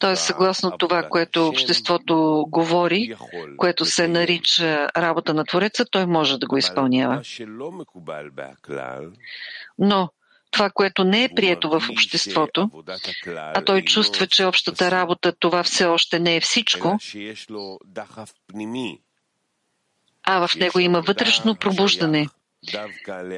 Тоест, 0.00 0.22
съгласно 0.22 0.78
това, 0.78 1.08
което 1.08 1.48
обществото 1.48 2.44
говори, 2.48 3.16
което 3.56 3.84
се 3.84 4.08
нарича 4.08 4.88
работа 4.96 5.34
на 5.34 5.44
Твореца, 5.44 5.84
той 5.90 6.06
може 6.06 6.38
да 6.38 6.46
го 6.46 6.56
изпълнява. 6.56 7.22
Но 9.78 10.10
това, 10.50 10.70
което 10.70 11.04
не 11.04 11.24
е 11.24 11.28
прието 11.36 11.70
в 11.70 11.82
обществото, 11.90 12.70
а 13.26 13.64
той 13.64 13.82
чувства, 13.82 14.26
че 14.26 14.44
общата 14.44 14.90
работа 14.90 15.32
това 15.38 15.62
все 15.62 15.86
още 15.86 16.18
не 16.18 16.36
е 16.36 16.40
всичко, 16.40 16.98
а 20.22 20.46
в 20.46 20.54
него 20.54 20.78
има 20.78 21.00
вътрешно 21.00 21.56
пробуждане, 21.56 22.28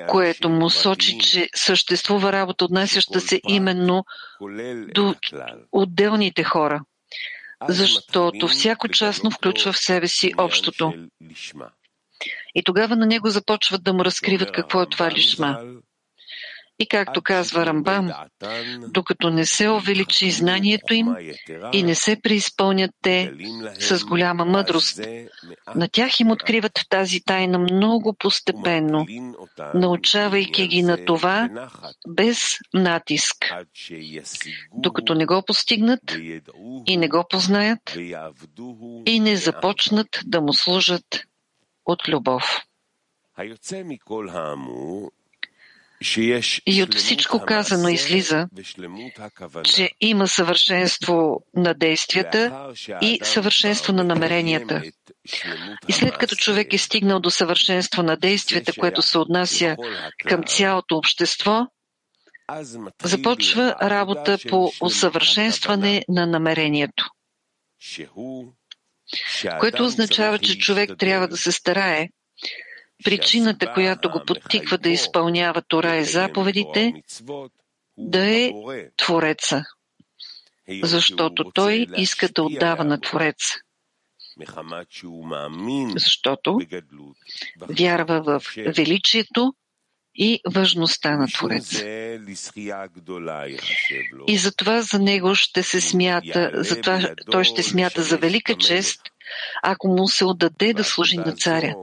което 0.09 0.49
му 0.49 0.71
сочи, 0.71 1.19
че 1.19 1.49
съществува 1.55 2.33
работа, 2.33 2.65
отнасяща 2.65 3.21
се 3.21 3.41
именно 3.49 4.05
до 4.95 5.15
отделните 5.73 6.45
хора, 6.45 6.81
защото 7.69 8.49
всяко 8.49 8.89
частно 8.89 9.31
включва 9.31 9.73
в 9.73 9.79
себе 9.79 10.09
си 10.09 10.33
общото. 10.39 10.95
И 12.55 12.63
тогава 12.65 12.97
на 12.97 13.07
него 13.07 13.31
започват 13.31 13.85
да 13.85 13.93
му 13.93 14.05
разкриват 14.05 14.53
какво 14.53 14.83
е 14.83 14.89
това 14.89 15.11
лишма. 15.11 15.61
И 16.83 16.87
както 16.87 17.23
казва 17.23 17.67
Рамбам, 17.67 18.11
докато 18.89 19.31
не 19.31 19.47
се 19.47 19.71
увеличи 19.71 20.31
знанието 20.31 20.95
им 20.95 21.17
и 21.73 21.83
не 21.83 21.95
се 21.95 22.21
преизпълнят 22.23 22.91
те 23.03 23.33
с 23.81 24.05
голяма 24.05 24.45
мъдрост, 24.45 25.01
на 25.75 25.89
тях 25.89 26.21
им 26.21 26.31
откриват 26.31 26.81
тази 26.89 27.21
тайна 27.21 27.59
много 27.59 28.15
постепенно, 28.19 29.07
научавайки 29.75 30.69
ги 30.69 30.83
на 30.83 31.05
това 31.05 31.49
без 32.09 32.39
натиск, 32.75 33.37
докато 34.75 35.15
не 35.15 35.27
го 35.27 35.43
постигнат 35.47 36.17
и 36.87 36.97
не 36.97 37.09
го 37.09 37.25
познаят 37.31 37.97
и 39.07 39.21
не 39.21 39.37
започнат 39.37 40.21
да 40.25 40.41
му 40.41 40.53
служат 40.53 41.25
от 41.85 42.09
любов. 42.09 42.61
И 46.67 46.83
от 46.83 46.95
всичко 46.95 47.45
казано 47.47 47.89
излиза, 47.89 48.49
че 49.65 49.91
има 50.01 50.29
съвършенство 50.29 51.41
на 51.57 51.75
действията 51.75 52.69
и 53.03 53.19
съвършенство 53.23 53.93
на 53.93 54.05
намеренията. 54.05 54.83
И 55.89 55.93
след 55.93 56.19
като 56.19 56.37
човек 56.37 56.73
е 56.73 56.79
стигнал 56.79 57.21
до 57.21 57.31
съвършенство 57.31 58.03
на 58.03 58.17
действията, 58.17 58.73
което 58.79 59.03
се 59.03 59.19
отнася 59.19 59.77
към 60.29 60.43
цялото 60.45 60.97
общество, 60.97 61.67
започва 63.03 63.77
работа 63.83 64.39
по 64.49 64.73
усъвършенстване 64.81 66.05
на 66.09 66.27
намерението, 66.27 67.11
което 69.61 69.85
означава, 69.85 70.39
че 70.39 70.59
човек 70.59 70.91
трябва 70.99 71.29
да 71.29 71.37
се 71.37 71.53
старае 71.53 72.09
причината, 73.05 73.73
която 73.73 74.11
го 74.11 74.23
подтиква 74.27 74.79
да 74.79 74.89
изпълнява 74.89 75.63
Тора 75.63 75.97
и 75.97 76.05
заповедите, 76.05 76.93
да 77.97 78.37
е 78.37 78.53
Твореца, 78.97 79.65
защото 80.83 81.51
той 81.55 81.87
иска 81.97 82.29
да 82.29 82.43
отдава 82.43 82.85
на 82.85 83.01
Твореца. 83.01 83.55
Защото 85.95 86.59
вярва 87.69 88.23
в 88.23 88.43
величието 88.77 89.55
и 90.15 90.41
важността 90.55 91.17
на 91.17 91.27
Твореца. 91.27 91.85
И 94.27 94.39
затова 94.39 94.83
за 94.83 94.99
него 94.99 95.35
ще 95.35 95.63
се 95.63 95.81
смята, 95.81 96.51
затова 96.55 97.15
той 97.31 97.45
ще 97.45 97.63
смята 97.63 98.03
за 98.03 98.19
велика 98.19 98.55
чест, 98.55 99.01
ако 99.63 99.89
му 99.89 100.09
се 100.09 100.25
отдаде 100.25 100.73
да 100.73 100.85
служи 100.85 101.17
на 101.17 101.33
царя. 101.33 101.75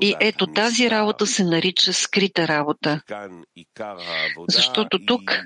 И 0.00 0.14
ето 0.20 0.46
тази 0.46 0.90
работа 0.90 1.26
се 1.26 1.44
нарича 1.44 1.92
скрита 1.92 2.48
работа. 2.48 3.00
Защото 4.48 4.98
тук 5.06 5.40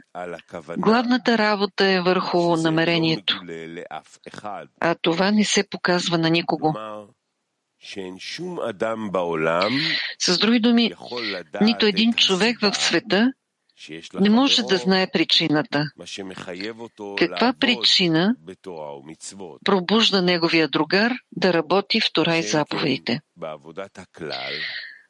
главната 0.78 1.38
работа 1.38 1.86
е 1.86 2.00
върху 2.00 2.56
намерението, 2.56 3.40
а 4.80 4.94
това 5.02 5.30
не 5.30 5.44
се 5.44 5.68
показва 5.70 6.18
на 6.18 6.30
никого. 6.30 6.74
С 10.18 10.38
други 10.38 10.60
думи, 10.60 10.92
нито 11.60 11.86
един 11.86 12.12
човек 12.12 12.60
в 12.60 12.74
света 12.74 13.32
не 14.20 14.30
може 14.30 14.62
да 14.62 14.76
знае 14.76 15.10
причината. 15.12 15.90
Каква 17.18 17.54
причина 17.60 18.36
пробужда 19.64 20.22
неговия 20.22 20.68
другар 20.68 21.12
да 21.32 21.52
работи 21.52 22.00
в 22.00 22.12
Тора 22.12 22.36
и 22.36 22.42
заповедите? 22.42 23.20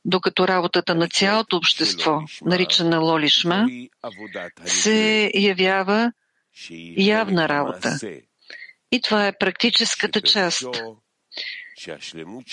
Докато 0.04 0.48
работата 0.48 0.94
на 0.94 1.08
цялото 1.08 1.56
общество, 1.56 2.20
наричана 2.44 2.98
Лолишма, 2.98 3.66
се 4.64 5.30
явява 5.34 6.12
явна 6.96 7.48
работа. 7.48 7.98
И 8.92 9.00
това 9.00 9.26
е 9.26 9.38
практическата 9.38 10.20
част, 10.20 10.66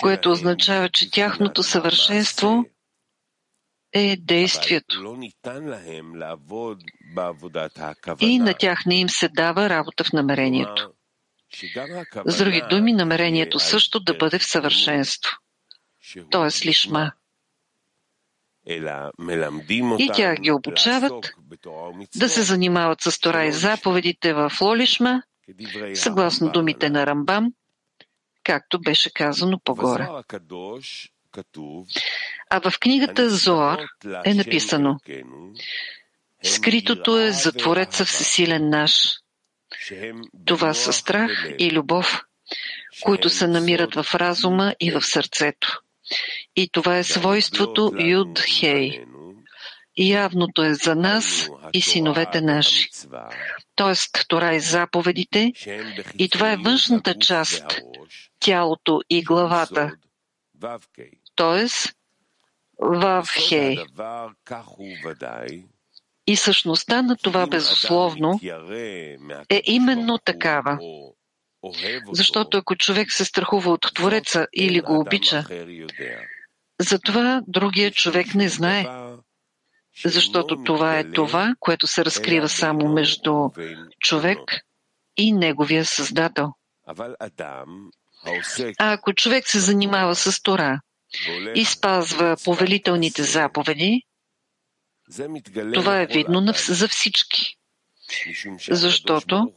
което 0.00 0.30
означава, 0.30 0.88
че 0.88 1.10
тяхното 1.10 1.62
съвършенство 1.62 2.64
е 3.92 4.16
действието. 4.16 5.16
И 8.20 8.38
на 8.38 8.54
тях 8.54 8.86
не 8.86 9.00
им 9.00 9.08
се 9.08 9.28
дава 9.28 9.68
работа 9.68 10.04
в 10.04 10.12
намерението. 10.12 10.92
С 12.26 12.38
други 12.38 12.62
думи, 12.70 12.92
намерението 12.92 13.58
също 13.58 14.00
да 14.00 14.14
бъде 14.14 14.38
в 14.38 14.44
съвършенство, 14.44 15.30
т.е. 16.30 16.68
лишма. 16.68 17.12
И 19.98 20.10
тях 20.14 20.40
ги 20.40 20.50
обучават 20.50 21.32
да 22.16 22.28
се 22.28 22.42
занимават 22.42 23.00
с 23.00 23.20
Тора 23.20 23.44
и 23.44 23.52
заповедите 23.52 24.32
в 24.32 24.52
Лолишма, 24.60 25.22
съгласно 25.94 26.52
думите 26.52 26.90
на 26.90 27.06
Рамбам, 27.06 27.52
както 28.44 28.80
беше 28.80 29.12
казано 29.12 29.60
по-горе. 29.64 30.08
А 32.50 32.70
в 32.70 32.78
книгата 32.80 33.30
Зоар 33.30 33.80
е 34.24 34.34
написано 34.34 34.98
Скритото 36.42 37.20
е 37.20 37.32
за 37.32 37.52
Твореца 37.52 38.04
Всесилен 38.04 38.68
наш. 38.68 38.92
Това 40.44 40.74
са 40.74 40.92
страх 40.92 41.30
и 41.58 41.70
любов, 41.70 42.22
които 43.02 43.28
се 43.28 43.46
намират 43.46 43.94
в 43.94 44.14
разума 44.14 44.74
и 44.80 44.90
в 44.90 45.02
сърцето. 45.02 45.80
И 46.56 46.68
това 46.68 46.98
е 46.98 47.04
свойството 47.04 47.92
Юд 47.98 48.40
Хей. 48.40 49.04
Явното 49.96 50.64
е 50.64 50.74
за 50.74 50.94
нас 50.94 51.50
и 51.72 51.82
синовете 51.82 52.40
наши. 52.40 52.88
Тоест, 53.74 54.24
Тора 54.28 54.54
и 54.54 54.60
заповедите, 54.60 55.52
и 56.18 56.28
това 56.28 56.52
е 56.52 56.56
външната 56.56 57.14
част, 57.18 57.82
тялото 58.44 59.00
и 59.10 59.22
главата, 59.22 59.92
т.е. 61.36 61.66
в 62.78 63.26
Хей. 63.48 63.76
И 66.26 66.36
същността 66.36 67.02
на 67.02 67.16
това 67.16 67.46
безусловно 67.46 68.40
е 69.50 69.62
именно 69.64 70.18
такава. 70.18 70.78
Защото 72.12 72.58
ако 72.58 72.76
човек 72.76 73.12
се 73.12 73.24
страхува 73.24 73.72
от 73.72 73.86
Твореца 73.94 74.46
или 74.52 74.80
го 74.80 75.00
обича, 75.00 75.44
затова 76.80 77.42
другия 77.46 77.90
човек 77.90 78.34
не 78.34 78.48
знае. 78.48 78.86
Защото 80.04 80.62
това 80.64 80.98
е 80.98 81.10
това, 81.10 81.54
което 81.60 81.86
се 81.86 82.04
разкрива 82.04 82.48
само 82.48 82.88
между 82.88 83.48
човек 84.00 84.38
и 85.16 85.32
неговия 85.32 85.84
Създател. 85.84 86.52
А 88.78 88.92
ако 88.92 89.12
човек 89.12 89.48
се 89.48 89.60
занимава 89.60 90.14
с 90.14 90.42
Тора 90.42 90.80
и 91.54 91.64
спазва 91.64 92.36
повелителните 92.44 93.22
заповеди, 93.22 94.02
това 95.74 96.00
е 96.00 96.06
видно 96.06 96.52
за 96.68 96.88
всички. 96.88 97.56
Защото 98.70 99.52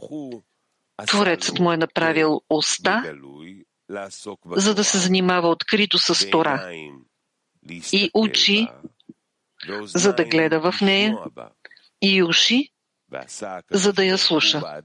Творецът 1.08 1.60
му 1.60 1.72
е 1.72 1.78
направил 1.78 2.42
уста, 2.50 3.16
за 4.56 4.76
да 4.76 4.84
се 4.84 4.98
занимава 4.98 5.50
открито 5.50 5.98
с 5.98 6.30
Тора 6.30 6.72
и 7.94 8.12
учи, 8.14 8.68
за 9.82 10.14
да 10.14 10.26
гледа 10.26 10.72
в 10.72 10.82
нея, 10.82 11.18
и 12.02 12.24
уши, 12.24 12.70
за 13.72 13.94
да 13.94 14.06
я 14.06 14.18
слуша. 14.18 14.82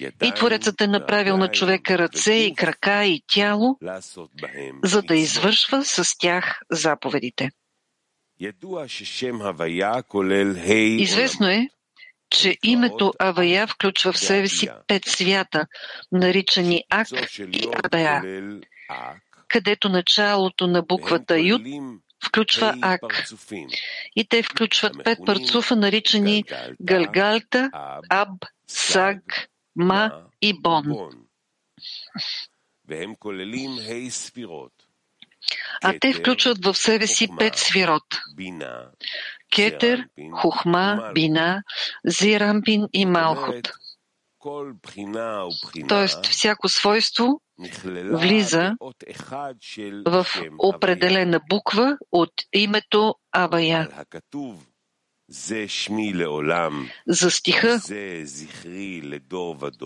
И 0.00 0.32
Творецът 0.36 0.80
е 0.80 0.86
направил 0.86 1.36
на 1.36 1.48
човека 1.48 1.98
ръце 1.98 2.32
и 2.32 2.54
крака 2.54 3.04
и 3.04 3.22
тяло, 3.26 3.78
за 4.84 5.02
да 5.02 5.16
извършва 5.16 5.84
с 5.84 6.18
тях 6.18 6.60
заповедите. 6.70 7.50
Известно 10.98 11.48
е, 11.48 11.68
че 12.30 12.56
името 12.62 13.12
Авая 13.18 13.66
включва 13.66 14.12
в 14.12 14.18
себе 14.18 14.48
си 14.48 14.68
пет 14.86 15.04
свята, 15.04 15.66
наричани 16.12 16.84
Ак 16.90 17.08
и 17.38 17.68
Абая, 17.84 18.22
където 19.48 19.88
началото 19.88 20.66
на 20.66 20.82
буквата 20.82 21.40
Юд 21.40 21.62
включва 22.26 22.74
Ак. 22.82 23.00
И 24.16 24.28
те 24.28 24.42
включват 24.42 25.04
пет 25.04 25.18
парцуфа, 25.26 25.76
наричани 25.76 26.44
Галгалта, 26.82 27.70
Аб, 28.10 28.44
Саг, 28.66 29.48
Ма 29.78 30.26
и 30.40 30.52
Бон. 30.52 30.84
а 35.82 35.98
те 36.00 36.12
включват 36.12 36.58
в 36.64 36.74
себе 36.74 37.06
си 37.06 37.28
пет 37.38 37.56
свирот. 37.56 38.02
Кетер, 39.50 40.08
Хухма, 40.32 41.10
Бина, 41.14 41.62
Зирампин 42.04 42.88
и 42.92 43.06
Малхот. 43.06 43.72
Тоест, 45.88 46.26
всяко 46.26 46.68
свойство 46.68 47.40
влиза 48.10 48.76
в 50.06 50.26
определена 50.58 51.40
буква 51.50 51.98
от 52.10 52.32
името 52.52 53.14
Авая. 53.32 53.88
За 57.06 57.30
стиха. 57.30 57.80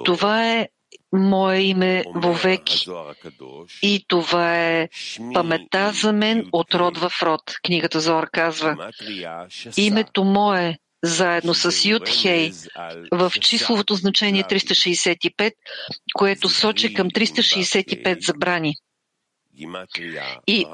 това 0.05 0.53
е 0.53 0.69
Мое 1.13 1.59
име 1.59 2.05
вовеки. 2.15 2.87
И 3.83 4.05
това 4.09 4.57
е 4.57 4.89
памета 5.35 5.93
за 5.93 6.13
мен 6.13 6.49
от 6.53 6.75
род 6.75 6.99
в 6.99 7.13
род. 7.23 7.43
Книгата 7.63 8.01
Зор 8.01 8.31
казва. 8.33 8.91
Името 9.77 10.25
мое 10.25 10.79
заедно 11.03 11.55
с 11.55 11.85
Юд 11.85 12.09
Хей 12.09 12.53
в 13.13 13.33
числовото 13.41 13.95
значение 13.95 14.43
365, 14.43 15.53
което 16.15 16.49
сочи 16.49 16.95
към 16.95 17.11
365 17.11 18.25
забрани. 18.27 18.75
И 20.47 20.67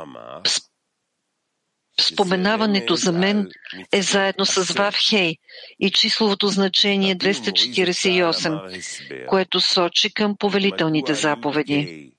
споменаването 2.00 2.96
за 2.96 3.12
мен 3.12 3.48
е 3.92 4.02
заедно 4.02 4.46
с 4.46 4.72
Вав 4.72 4.96
Хей 5.08 5.36
и 5.80 5.90
числовото 5.90 6.48
значение 6.48 7.16
248, 7.16 9.26
което 9.26 9.60
сочи 9.60 10.14
към 10.14 10.36
повелителните 10.36 11.14
заповеди. 11.14 12.12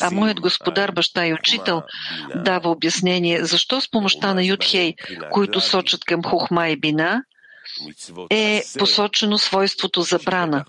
А 0.00 0.10
моят 0.10 0.40
господар, 0.40 0.92
баща 0.92 1.26
и 1.26 1.34
учител 1.34 1.82
дава 2.34 2.70
обяснение 2.70 3.44
защо 3.44 3.80
с 3.80 3.90
помощта 3.90 4.34
на 4.34 4.44
Юдхей, 4.44 4.94
които 5.32 5.60
сочат 5.60 6.04
към 6.04 6.22
Хохма 6.22 6.68
и 6.68 6.76
Бина, 6.76 7.22
е 8.30 8.62
посочено 8.78 9.38
свойството 9.38 10.02
забрана, 10.02 10.64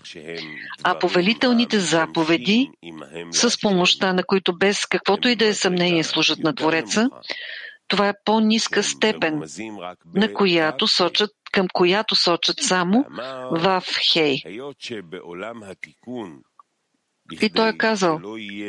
а 0.82 0.98
повелителните 0.98 1.78
заповеди, 1.78 2.70
с 3.30 3.60
помощта 3.60 4.12
на 4.12 4.24
които 4.24 4.58
без 4.58 4.86
каквото 4.86 5.28
и 5.28 5.36
да 5.36 5.46
е 5.46 5.54
съмнение 5.54 6.04
служат 6.04 6.38
на 6.38 6.54
Твореца, 6.54 7.10
това 7.88 8.08
е 8.08 8.14
по-ниска 8.24 8.82
степен, 8.82 9.42
на 10.14 10.32
която 10.32 10.88
сочат, 10.88 11.30
към 11.52 11.66
която 11.72 12.14
сочат 12.14 12.56
само 12.60 13.04
в 13.50 13.84
Хей. 14.12 14.42
И 17.42 17.50
той 17.50 17.68
е 17.68 17.78
казал, 17.78 18.20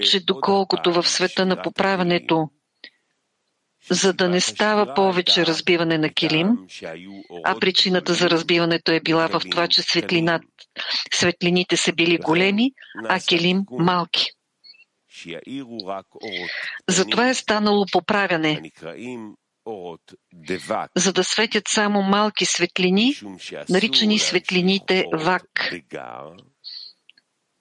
че 0.01 0.25
доколкото 0.25 0.93
в 0.93 1.09
света 1.09 1.45
на 1.45 1.61
поправянето 1.61 2.49
за 3.89 4.13
да 4.13 4.29
не 4.29 4.41
става 4.41 4.93
повече 4.93 5.45
разбиване 5.45 5.97
на 5.97 6.09
килим, 6.09 6.57
а 7.43 7.59
причината 7.59 8.13
за 8.13 8.29
разбиването 8.29 8.91
е 8.91 8.99
била 8.99 9.27
в 9.27 9.41
това, 9.51 9.67
че 9.67 9.81
светлина, 9.81 10.39
светлините 11.13 11.77
са 11.77 11.93
били 11.93 12.17
големи, 12.17 12.71
а 13.09 13.19
килим 13.19 13.61
малки. 13.71 14.25
Затова 16.87 17.29
е 17.29 17.33
станало 17.33 17.85
поправяне, 17.91 18.61
за 20.95 21.13
да 21.13 21.23
светят 21.23 21.63
само 21.67 22.01
малки 22.01 22.45
светлини, 22.45 23.13
наричани 23.69 24.19
светлините 24.19 25.05
Вак, 25.13 25.73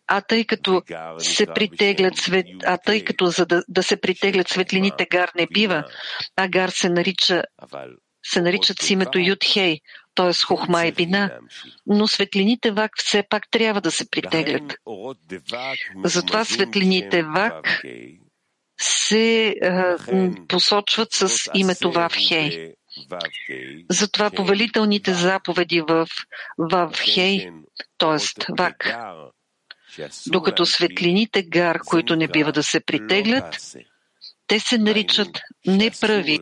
а 0.08 0.20
тъй 0.20 0.44
като 0.44 0.82
се 1.18 1.46
притеглят 1.46 2.16
свет, 2.16 2.46
а 2.64 2.78
тъй 2.78 3.04
като 3.04 3.26
за 3.26 3.46
да, 3.46 3.64
да 3.68 3.82
се 3.82 4.00
притеглят 4.00 4.48
светлините 4.48 5.06
гар 5.10 5.30
не 5.36 5.46
бива, 5.46 5.84
а 6.36 6.48
гар 6.48 6.68
се 6.68 6.88
нарича 6.88 7.42
се 8.26 8.40
наричат 8.40 8.82
с 8.82 8.90
името 8.90 9.18
Юдхей, 9.18 9.80
т.е. 10.14 10.32
Хохма 10.46 10.86
и 10.86 10.92
Бина, 10.92 11.38
но 11.86 12.08
светлините 12.08 12.70
Вак 12.70 12.90
все 12.96 13.22
пак 13.30 13.50
трябва 13.50 13.80
да 13.80 13.90
се 13.90 14.10
притеглят. 14.10 14.74
Затова 16.04 16.44
светлините 16.44 17.22
Вак 17.22 17.82
се 18.80 19.54
а, 19.62 19.96
посочват 20.48 21.12
с 21.12 21.50
името 21.54 21.92
Вавхей. 21.92 22.74
Затова 23.90 24.30
повелителните 24.30 25.14
заповеди 25.14 25.80
в 25.80 26.08
Вавхей, 26.58 27.50
т.е. 27.98 28.42
Вак, 28.58 28.96
докато 30.26 30.66
светлините 30.66 31.42
гар, 31.42 31.78
които 31.86 32.16
не 32.16 32.28
бива 32.28 32.52
да 32.52 32.62
се 32.62 32.80
притеглят, 32.80 33.56
те 34.46 34.60
се 34.60 34.78
наричат 34.78 35.40
неправи. 35.66 36.40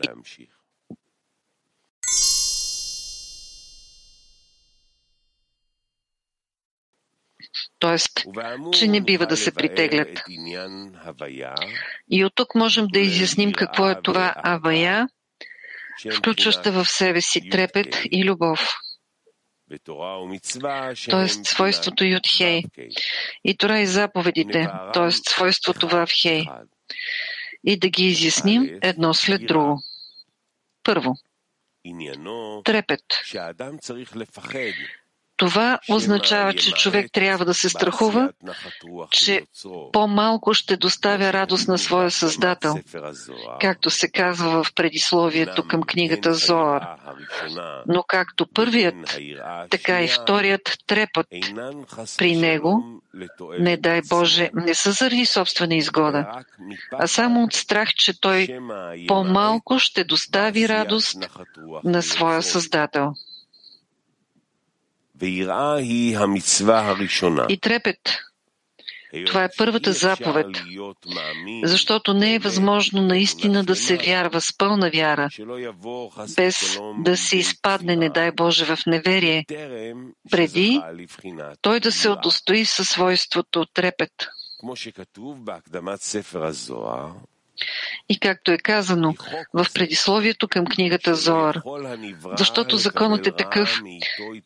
т.е. 7.79 7.97
че 8.73 8.87
не 8.87 9.01
бива 9.01 9.25
да 9.25 9.37
се 9.37 9.51
притеглят. 9.53 10.21
И 12.11 12.25
от 12.25 12.35
тук 12.35 12.55
можем 12.55 12.87
да 12.87 12.99
изясним 12.99 13.53
какво 13.53 13.89
е 13.89 14.01
това 14.01 14.33
авая, 14.37 15.07
включваща 16.17 16.71
в 16.71 16.85
себе 16.85 17.21
си 17.21 17.49
трепет 17.49 18.01
и 18.11 18.25
любов 18.25 18.77
т.е. 21.11 21.27
свойството 21.27 22.05
Юдхей, 22.05 22.63
и 23.43 23.57
Тора 23.57 23.79
и 23.79 23.85
заповедите, 23.85 24.67
т.е. 24.93 25.11
свойството 25.11 25.87
Вавхей, 25.87 26.45
и 27.63 27.79
да 27.79 27.89
ги 27.89 28.05
изясним 28.05 28.79
едно 28.81 29.13
след 29.13 29.45
друго. 29.45 29.81
Първо, 30.83 31.15
трепет. 32.63 33.01
Това 35.37 35.79
означава, 35.89 36.53
че 36.53 36.71
човек 36.71 37.11
трябва 37.11 37.45
да 37.45 37.53
се 37.53 37.69
страхува, 37.69 38.29
че 39.11 39.41
по-малко 39.93 40.53
ще 40.53 40.77
доставя 40.77 41.33
радост 41.33 41.67
на 41.67 41.77
своя 41.77 42.11
Създател, 42.11 42.75
както 43.61 43.89
се 43.89 44.11
казва 44.11 44.63
в 44.63 44.73
предисловието 44.73 45.67
към 45.67 45.83
книгата 45.83 46.33
Зоар. 46.33 46.87
Но 47.87 48.03
както 48.03 48.47
първият, 48.53 49.19
така 49.69 50.01
и 50.01 50.07
вторият 50.07 50.77
трепът 50.87 51.27
при 52.17 52.35
него, 52.35 53.01
не 53.59 53.77
дай 53.77 54.01
Боже, 54.09 54.49
не 54.53 54.75
са 54.75 54.91
заради 54.91 55.25
собствена 55.25 55.75
изгода, 55.75 56.43
а 56.91 57.07
само 57.07 57.43
от 57.43 57.53
страх, 57.53 57.89
че 57.93 58.21
той 58.21 58.59
по-малко 59.07 59.79
ще 59.79 60.03
достави 60.03 60.69
радост 60.69 61.17
на 61.83 62.03
своя 62.03 62.43
Създател. 62.43 63.13
И 67.49 67.57
трепет. 67.57 67.99
Това 69.25 69.43
е 69.43 69.49
първата 69.57 69.93
заповед, 69.93 70.47
защото 71.63 72.13
не 72.13 72.35
е 72.35 72.39
възможно 72.39 73.01
наистина 73.01 73.63
да 73.63 73.75
се 73.75 73.97
вярва 73.97 74.41
с 74.41 74.57
пълна 74.57 74.89
вяра, 74.93 75.29
без 76.35 76.79
да 76.99 77.17
се 77.17 77.37
изпадне, 77.37 77.95
не 77.95 78.09
дай 78.09 78.31
Боже, 78.31 78.65
в 78.65 78.77
неверие, 78.87 79.45
преди 80.31 80.81
той 81.61 81.79
да 81.79 81.91
се 81.91 82.09
удостои 82.09 82.65
със 82.65 82.87
свойството 82.87 83.65
трепет. 83.73 84.11
И 88.09 88.19
както 88.19 88.51
е 88.51 88.57
казано 88.57 89.13
в 89.53 89.65
предисловието 89.73 90.47
към 90.47 90.65
книгата 90.65 91.15
Зоар, 91.15 91.61
защото 92.37 92.77
законът 92.77 93.27
е 93.27 93.31
такъв, 93.31 93.81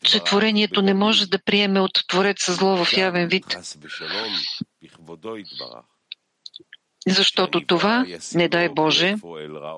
че 0.04 0.24
творението 0.24 0.82
не 0.82 0.94
може 0.94 1.30
да 1.30 1.44
приеме 1.44 1.80
от 1.80 2.08
Твореца 2.08 2.54
зло 2.54 2.86
в 2.86 2.98
явен 2.98 3.28
вид. 3.28 3.46
Защото 7.08 7.66
това, 7.66 8.06
не 8.34 8.48
дай 8.48 8.70
Боже, 8.70 9.16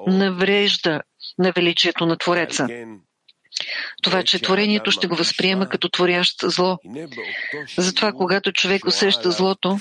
наврежда 0.07 1.01
на 1.38 1.51
величието 1.51 2.05
на 2.05 2.17
Твореца. 2.17 2.67
Това, 4.03 4.23
че 4.23 4.39
творението 4.39 4.91
ще 4.91 5.07
го 5.07 5.15
възприема 5.15 5.69
като 5.69 5.89
творящ 5.89 6.36
зло. 6.43 6.77
Затова, 7.77 8.11
когато 8.11 8.51
човек 8.51 8.86
усеща 8.86 9.32
злото, 9.32 9.79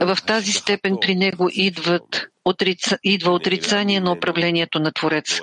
в 0.00 0.18
тази 0.26 0.52
степен 0.52 0.96
при 1.00 1.14
него 1.14 1.48
идват, 1.52 2.26
отрица, 2.44 2.98
идва 3.02 3.32
отрицание 3.32 4.00
на 4.00 4.12
управлението 4.12 4.80
на 4.80 4.92
Творец. 4.92 5.40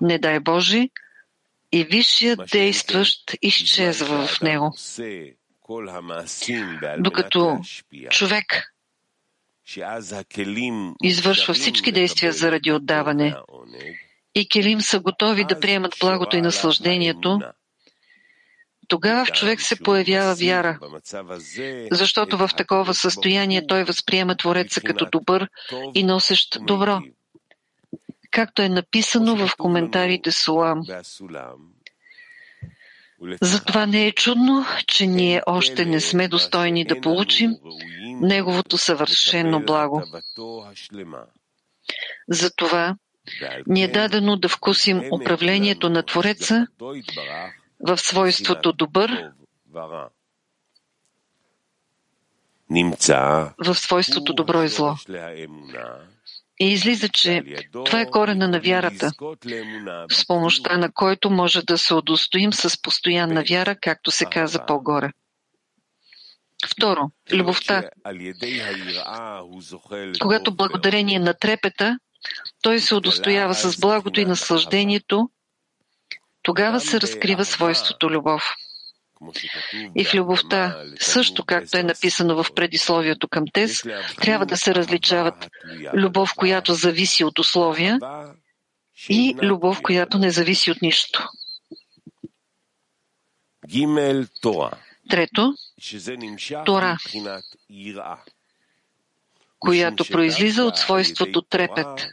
Не 0.00 0.18
дай 0.18 0.40
Боже, 0.40 0.88
и 1.72 1.84
висшият 1.84 2.40
действащ 2.52 3.36
изчезва 3.42 4.26
в 4.26 4.40
него. 4.40 4.74
Докато 6.98 7.58
човек 8.10 8.72
извършва 11.02 11.54
всички 11.54 11.92
действия 11.92 12.32
заради 12.32 12.72
отдаване 12.72 13.34
и 14.34 14.48
келим 14.48 14.80
са 14.80 15.00
готови 15.00 15.44
да 15.44 15.60
приемат 15.60 15.94
благото 16.00 16.36
и 16.36 16.40
наслаждението, 16.40 17.40
тогава 18.90 19.24
в 19.24 19.32
човек 19.32 19.60
се 19.60 19.76
появява 19.76 20.34
вяра, 20.34 20.78
защото 21.92 22.38
в 22.38 22.50
такова 22.56 22.94
състояние 22.94 23.66
той 23.66 23.84
възприема 23.84 24.36
Твореца 24.36 24.80
като 24.80 25.06
добър 25.12 25.48
и 25.94 26.04
носещ 26.04 26.58
добро, 26.60 27.00
както 28.30 28.62
е 28.62 28.68
написано 28.68 29.36
в 29.36 29.50
коментарите 29.58 30.32
Сулам. 30.32 30.82
Затова 33.42 33.86
не 33.86 34.06
е 34.06 34.12
чудно, 34.12 34.66
че 34.86 35.06
ние 35.06 35.42
още 35.46 35.84
не 35.84 36.00
сме 36.00 36.28
достойни 36.28 36.84
да 36.84 37.00
получим 37.00 37.50
Неговото 38.20 38.78
съвършено 38.78 39.60
благо. 39.60 40.02
Затова 42.28 42.96
ни 43.66 43.82
е 43.82 43.88
дадено 43.88 44.36
да 44.36 44.48
вкусим 44.48 45.02
управлението 45.12 45.90
на 45.90 46.02
Твореца 46.02 46.66
в 47.80 47.98
свойството 47.98 48.72
добър, 48.72 49.30
в 53.58 53.74
свойството 53.74 54.32
добро 54.32 54.62
и 54.62 54.68
зло. 54.68 54.96
И 56.60 56.72
излиза, 56.72 57.08
че 57.08 57.44
това 57.72 58.00
е 58.00 58.10
корена 58.10 58.48
на 58.48 58.60
вярата, 58.60 59.12
с 60.10 60.26
помощта 60.26 60.76
на 60.76 60.92
който 60.92 61.30
може 61.30 61.62
да 61.62 61.78
се 61.78 61.94
удостоим 61.94 62.52
с 62.52 62.82
постоянна 62.82 63.44
вяра, 63.50 63.76
както 63.80 64.10
се 64.10 64.24
каза 64.24 64.66
по-горе. 64.66 65.12
Второ, 66.66 67.10
любовта. 67.32 67.90
Когато 70.20 70.54
благодарение 70.54 71.18
на 71.18 71.34
трепета, 71.34 71.98
той 72.62 72.80
се 72.80 72.94
удостоява 72.94 73.54
с 73.54 73.80
благото 73.80 74.20
и 74.20 74.24
наслаждението, 74.24 75.30
тогава 76.42 76.80
се 76.80 77.00
разкрива 77.00 77.44
свойството 77.44 78.10
любов. 78.10 78.54
И 79.94 80.04
в 80.04 80.14
любовта, 80.14 80.82
също 81.00 81.44
както 81.44 81.76
е 81.76 81.82
написано 81.82 82.44
в 82.44 82.54
предисловието 82.54 83.28
към 83.28 83.44
Тез, 83.52 83.82
трябва 84.16 84.46
да 84.46 84.56
се 84.56 84.74
различават 84.74 85.48
любов, 85.94 86.34
която 86.34 86.74
зависи 86.74 87.24
от 87.24 87.38
условия 87.38 87.98
и 89.08 89.36
любов, 89.42 89.82
която 89.82 90.18
не 90.18 90.30
зависи 90.30 90.70
от 90.70 90.82
нищо. 90.82 91.28
Трето, 95.10 95.54
Тора, 96.64 96.96
която 99.58 100.04
произлиза 100.04 100.64
от 100.64 100.76
свойството 100.76 101.42
трепет, 101.42 102.08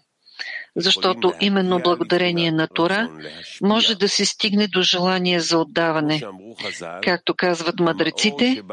защото 0.78 1.34
именно 1.40 1.80
благодарение 1.80 2.52
на 2.52 2.68
Тора 2.68 3.10
може 3.62 3.96
да 3.96 4.10
се 4.10 4.26
стигне 4.26 4.68
до 4.68 4.82
желание 4.82 5.40
за 5.40 5.58
отдаване. 5.58 6.22
Както 7.04 7.36
казват 7.36 7.80
мъдреците, 7.80 8.64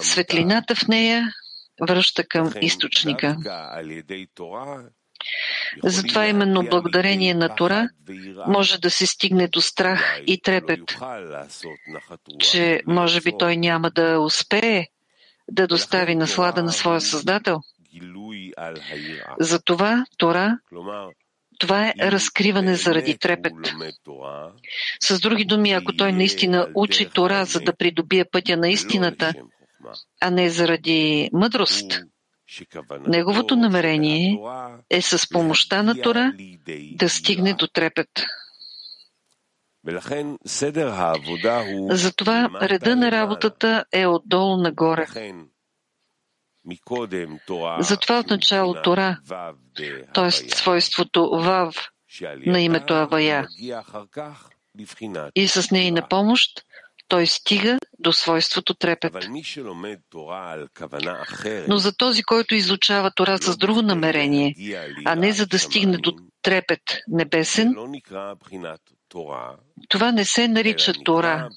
светлината 0.00 0.74
в 0.74 0.88
нея 0.88 1.32
връща 1.80 2.24
към 2.24 2.52
източника. 2.60 3.36
Затова 5.84 6.26
именно 6.26 6.62
благодарение 6.62 7.34
на 7.34 7.54
Тора 7.54 7.88
може 8.46 8.80
да 8.80 8.90
се 8.90 9.06
стигне 9.06 9.48
до 9.48 9.60
страх 9.60 10.20
и 10.26 10.40
трепет, 10.40 10.80
че 12.38 12.80
може 12.86 13.20
би 13.20 13.32
той 13.38 13.56
няма 13.56 13.90
да 13.90 14.20
успее 14.20 14.86
да 15.48 15.66
достави 15.66 16.14
наслада 16.14 16.62
на 16.62 16.72
своя 16.72 17.00
Създател. 17.00 17.60
Затова 19.40 20.04
Тора 20.18 20.58
това 21.58 21.88
е 21.88 21.94
разкриване 21.98 22.74
заради 22.74 23.18
трепет. 23.18 23.52
С 25.00 25.20
други 25.20 25.44
думи, 25.44 25.72
ако 25.72 25.96
той 25.96 26.12
наистина 26.12 26.68
учи 26.74 27.10
Тора, 27.10 27.44
за 27.44 27.60
да 27.60 27.76
придобие 27.76 28.24
пътя 28.24 28.56
на 28.56 28.68
истината, 28.68 29.34
а 30.20 30.30
не 30.30 30.50
заради 30.50 31.30
мъдрост, 31.32 32.02
неговото 33.06 33.56
намерение 33.56 34.38
е 34.90 35.02
с 35.02 35.28
помощта 35.28 35.82
на 35.82 36.02
Тора 36.02 36.32
да 36.92 37.08
стигне 37.08 37.54
до 37.54 37.66
трепет. 37.66 38.10
Затова 41.90 42.50
реда 42.62 42.96
на 42.96 43.10
работата 43.10 43.84
е 43.92 44.06
отдолу 44.06 44.56
нагоре. 44.56 45.06
Затова 47.80 48.18
отначало 48.18 48.82
Тора, 48.82 49.18
т.е. 50.14 50.30
свойството 50.30 51.30
Вав 51.32 51.74
на 52.46 52.60
името 52.60 52.94
Авая, 52.94 53.48
и 55.34 55.48
с 55.48 55.70
нейна 55.70 56.08
помощ 56.08 56.64
той 57.08 57.26
стига 57.26 57.78
до 57.98 58.12
свойството 58.12 58.74
трепет. 58.74 59.12
Но 61.68 61.76
за 61.78 61.96
този, 61.96 62.22
който 62.22 62.54
изучава 62.54 63.10
Тора 63.14 63.38
с 63.38 63.56
друго 63.56 63.82
намерение, 63.82 64.54
а 65.04 65.14
не 65.14 65.32
за 65.32 65.46
да 65.46 65.58
стигне 65.58 65.96
до 65.96 66.16
трепет 66.42 66.82
небесен, 67.08 67.74
това 69.88 70.12
не 70.12 70.24
се 70.24 70.48
нарича 70.48 70.92
Тора, 71.04 71.48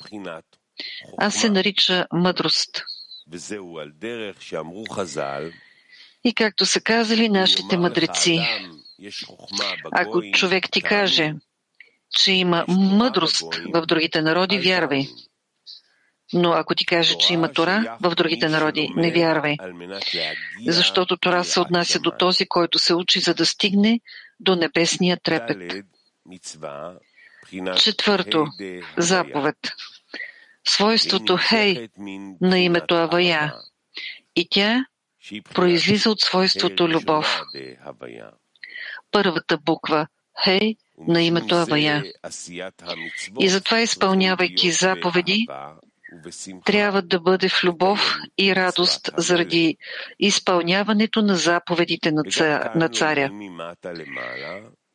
а 1.17 1.31
се 1.31 1.49
нарича 1.49 2.05
мъдрост. 2.13 2.83
И 6.23 6.33
както 6.33 6.65
са 6.65 6.81
казали 6.81 7.29
нашите 7.29 7.77
мъдреци, 7.77 8.39
ако 9.91 10.21
човек 10.33 10.65
ти 10.71 10.81
каже, 10.81 11.33
че 12.09 12.31
има 12.31 12.65
мъдрост 12.67 13.55
в 13.73 13.85
другите 13.85 14.21
народи, 14.21 14.59
вярвай. 14.59 15.07
Но 16.33 16.51
ако 16.51 16.75
ти 16.75 16.85
каже, 16.85 17.17
че 17.17 17.33
има 17.33 17.53
Тора 17.53 17.97
в 18.01 18.15
другите 18.15 18.49
народи, 18.49 18.89
не 18.95 19.11
вярвай. 19.11 19.57
Защото 20.67 21.17
Тора 21.17 21.43
се 21.43 21.59
отнася 21.59 21.99
до 21.99 22.11
този, 22.11 22.45
който 22.45 22.79
се 22.79 22.93
учи, 22.93 23.19
за 23.19 23.33
да 23.33 23.45
стигне 23.45 23.99
до 24.39 24.55
небесния 24.55 25.17
трепет. 25.23 25.85
Четвърто, 27.77 28.47
заповед. 28.97 29.57
Свойството 30.67 31.37
Хей 31.37 31.89
на 32.41 32.59
името 32.59 32.95
Авая. 32.95 33.53
И 34.35 34.47
тя 34.51 34.85
произлиза 35.53 36.09
от 36.09 36.21
свойството 36.21 36.89
любов. 36.89 37.41
Първата 39.11 39.57
буква 39.57 40.07
Хей 40.43 40.75
на 41.07 41.21
името 41.21 41.55
Авая. 41.55 42.03
И 43.39 43.49
затова, 43.49 43.79
изпълнявайки 43.79 44.71
заповеди, 44.71 45.47
трябва 46.65 47.01
да 47.01 47.19
бъде 47.19 47.49
в 47.49 47.63
любов 47.63 48.17
и 48.37 48.55
радост 48.55 49.09
заради 49.17 49.77
изпълняването 50.19 51.21
на 51.21 51.35
заповедите 51.35 52.11
на 52.75 52.89
царя. 52.89 53.31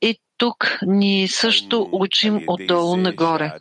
И 0.03 0.21
тук 0.37 0.79
ние 0.83 1.29
също 1.29 1.89
учим 1.93 2.45
отдолу 2.47 2.97
нагоре. 2.97 3.53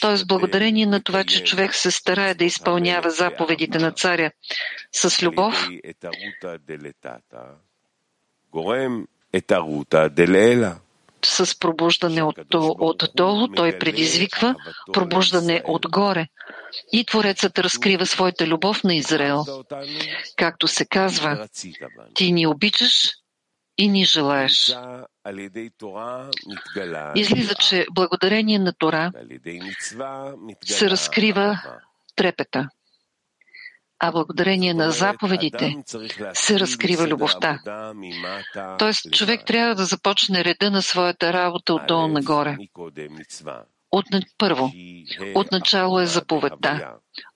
Т.е. 0.00 0.24
благодарение 0.24 0.86
на 0.86 1.02
това, 1.02 1.24
че 1.24 1.44
човек 1.44 1.74
се 1.74 1.90
старае 1.90 2.34
да 2.34 2.44
изпълнява 2.44 3.10
заповедите 3.10 3.78
на 3.78 3.92
царя 3.92 4.30
с 4.92 5.22
любов, 5.22 5.68
с 11.24 11.58
пробуждане 11.58 12.22
от, 12.22 12.38
отдолу, 12.80 13.48
той 13.48 13.78
предизвиква 13.78 14.54
пробуждане 14.92 15.62
отгоре. 15.64 16.26
И 16.92 17.04
Творецът 17.04 17.58
разкрива 17.58 18.06
своята 18.06 18.46
любов 18.46 18.84
на 18.84 18.94
Израел. 18.94 19.44
Както 20.36 20.68
се 20.68 20.84
казва, 20.84 21.48
ти 22.14 22.32
ни 22.32 22.46
обичаш 22.46 23.17
и 23.78 23.88
ни 23.88 24.04
желаеш. 24.04 24.76
Излиза, 27.14 27.54
че 27.54 27.86
благодарение 27.92 28.58
на 28.58 28.72
Тора 28.72 29.12
се 30.64 30.90
разкрива 30.90 31.62
трепета, 32.16 32.68
а 33.98 34.12
благодарение 34.12 34.74
на 34.74 34.90
заповедите 34.90 35.76
се 36.34 36.60
разкрива 36.60 37.08
любовта. 37.08 37.60
Тоест, 38.78 39.12
човек 39.12 39.44
трябва 39.46 39.74
да 39.74 39.84
започне 39.84 40.44
реда 40.44 40.70
на 40.70 40.82
своята 40.82 41.32
работа 41.32 41.74
отдолу 41.74 42.08
нагоре. 42.08 42.56
От, 43.90 44.04
първо, 44.38 44.72
отначало 45.34 46.00
е 46.00 46.06
заповедта, 46.06 46.92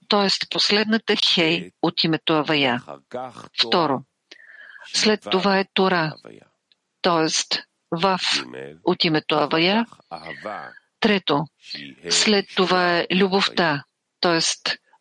т.е. 0.08 0.46
последната 0.50 1.14
хей 1.34 1.70
от 1.82 2.04
името 2.04 2.32
Авая. 2.32 2.82
Второ, 3.66 4.02
след 4.94 5.20
това 5.30 5.58
е 5.58 5.64
Тора, 5.74 6.14
т.е. 7.02 7.58
Вав 8.02 8.22
от 8.84 9.04
името 9.04 9.34
Авая. 9.34 9.86
Трето, 11.00 11.44
след 12.10 12.46
това 12.56 12.98
е 12.98 13.06
любовта, 13.14 13.84
т.е. 14.20 14.40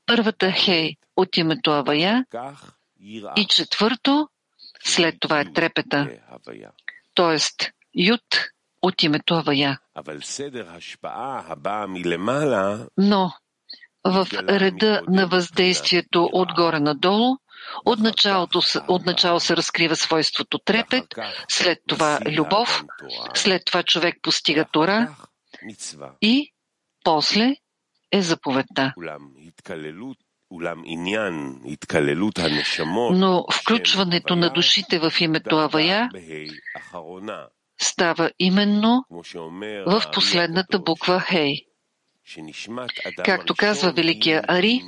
първата 0.06 0.52
хей 0.52 0.96
от 1.16 1.38
името 1.38 1.72
Авая. 1.72 2.26
И 3.36 3.46
четвърто, 3.50 4.28
след 4.84 5.16
това 5.20 5.40
е 5.40 5.54
трепета, 5.54 6.10
т.е. 7.16 7.38
Ют 7.94 8.52
от 8.82 9.04
името 9.04 9.34
Авая. 9.34 9.80
Но 12.98 13.34
в 14.04 14.28
реда 14.34 15.02
на 15.08 15.28
въздействието 15.28 16.30
отгоре 16.34 16.80
надолу, 16.80 17.38
Отначало 18.88 19.40
се 19.40 19.58
разкрива 19.58 19.96
свойството 19.96 20.60
трепет, 20.60 21.06
след 21.50 21.80
това 21.88 22.20
любов, 22.26 22.84
след 23.34 23.66
това 23.66 23.84
човек 23.84 24.16
постига 24.22 24.66
Тора 24.72 25.16
и 26.22 26.54
после 27.04 27.56
е 28.12 28.22
заповедта. 28.22 28.94
Но 33.12 33.46
включването 33.54 34.36
на 34.36 34.50
душите 34.50 35.00
в 35.00 35.14
името 35.22 35.56
Авая 35.56 36.10
става 37.82 38.32
именно 38.40 39.06
в 39.86 40.04
последната 40.14 40.80
буква 40.80 41.20
Хей. 41.20 41.56
Както 43.26 43.56
казва 43.56 43.92
Великия 43.92 44.44
Ари, 44.48 44.82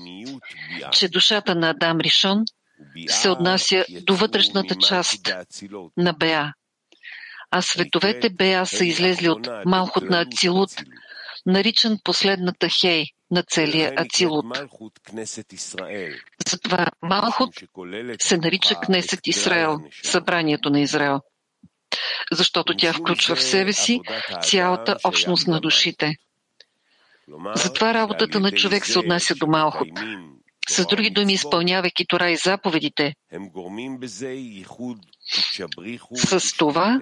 че 0.91 1.09
душата 1.09 1.55
на 1.55 1.69
Адам 1.69 1.99
Ришон 1.99 2.43
се 3.07 3.29
отнася 3.29 3.86
до 4.01 4.15
вътрешната 4.15 4.75
част 4.75 5.34
на 5.97 6.13
Беа, 6.13 6.53
а 7.51 7.61
световете 7.61 8.29
Беа 8.29 8.65
са 8.65 8.86
излезли 8.86 9.29
от 9.29 9.49
Малхот 9.65 10.03
на 10.03 10.21
Ацилут, 10.21 10.71
наричан 11.45 11.97
последната 12.03 12.67
Хей 12.81 13.05
на 13.31 13.43
целия 13.43 13.93
Ацилут. 13.97 14.45
Затова 16.47 16.88
Малхот 17.01 17.49
се 18.21 18.38
нарича 18.38 18.75
Кнесет 18.75 19.27
Израел, 19.27 19.79
събранието 20.03 20.69
на 20.69 20.79
Израел, 20.81 21.19
защото 22.31 22.73
тя 22.77 22.93
включва 22.93 23.36
в 23.36 23.43
себе 23.43 23.73
си 23.73 24.01
цялата 24.41 24.97
общност 25.03 25.47
на 25.47 25.59
душите. 25.59 26.13
Затова 27.55 27.93
работата 27.93 28.39
на 28.39 28.51
човек 28.51 28.86
се 28.86 28.99
отнася 28.99 29.36
до 29.36 29.47
Малхот. 29.47 29.89
С 30.70 30.86
други 30.86 31.09
думи, 31.09 31.34
изпълнявайки 31.34 32.05
Тора 32.07 32.32
и 32.32 32.36
заповедите, 32.36 33.14
с 36.16 36.57
това 36.57 37.01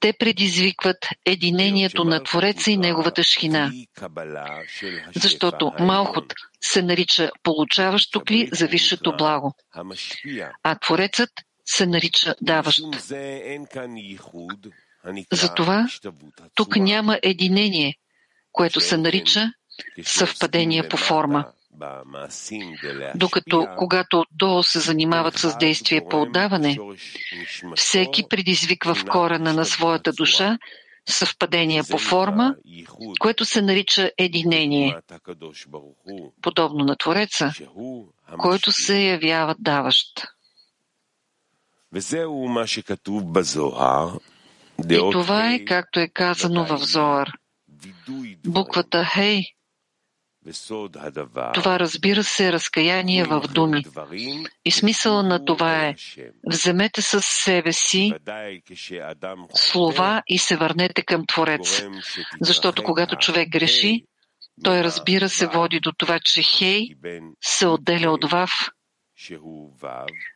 те 0.00 0.12
предизвикват 0.12 1.08
единението 1.24 2.04
на 2.04 2.22
Твореца 2.22 2.70
и 2.70 2.76
Неговата 2.76 3.22
шхина. 3.22 3.72
Защото 5.14 5.72
Малхот 5.80 6.34
се 6.60 6.82
нарича 6.82 7.30
получаващо 7.42 8.20
кли 8.20 8.48
за 8.52 8.66
висшето 8.66 9.16
благо, 9.16 9.54
а 10.62 10.74
Творецът 10.74 11.30
се 11.64 11.86
нарича 11.86 12.34
даващ. 12.40 12.80
Затова 15.32 15.88
тук 16.54 16.76
няма 16.76 17.18
единение, 17.22 17.94
което 18.52 18.80
се 18.80 18.96
нарича 18.96 19.52
съвпадение 20.04 20.88
по 20.88 20.96
форма. 20.96 21.52
Докато 23.14 23.66
когато 23.76 24.20
отдолу 24.20 24.62
се 24.62 24.80
занимават 24.80 25.38
с 25.38 25.58
действие 25.58 26.02
по 26.10 26.22
отдаване, 26.22 26.78
всеки 27.76 28.24
предизвиква 28.28 28.94
в 28.94 29.04
корена 29.04 29.52
на 29.52 29.64
своята 29.64 30.12
душа 30.12 30.58
съвпадение 31.08 31.82
по 31.90 31.98
форма, 31.98 32.54
което 33.20 33.44
се 33.44 33.62
нарича 33.62 34.10
единение, 34.18 34.96
подобно 36.42 36.84
на 36.84 36.96
Твореца, 36.96 37.52
който 38.38 38.72
се 38.72 39.00
явява 39.00 39.56
даващ. 39.58 40.26
И 44.90 45.10
това 45.12 45.52
е, 45.52 45.64
както 45.64 46.00
е 46.00 46.08
казано 46.08 46.64
в 46.64 46.78
Зоар. 46.78 47.32
Буквата 48.46 49.04
Хей 49.04 49.42
това 51.54 51.80
разбира 51.80 52.24
се 52.24 52.52
разкаяние 52.52 53.24
в 53.24 53.40
думи. 53.40 53.84
И 54.64 54.70
смисъла 54.70 55.22
на 55.22 55.44
това 55.44 55.86
е 55.86 55.94
вземете 56.46 57.02
със 57.02 57.24
себе 57.24 57.72
си 57.72 58.12
слова 59.54 60.22
и 60.26 60.38
се 60.38 60.56
върнете 60.56 61.02
към 61.02 61.26
Творец. 61.26 61.82
Защото 62.40 62.82
когато 62.82 63.16
човек 63.16 63.48
греши, 63.48 64.04
той 64.64 64.84
разбира 64.84 65.28
се 65.28 65.46
води 65.46 65.80
до 65.80 65.92
това, 65.92 66.18
че 66.24 66.42
Хей 66.42 66.88
се 67.40 67.66
отделя 67.66 68.10
от 68.10 68.30
Вав, 68.30 68.50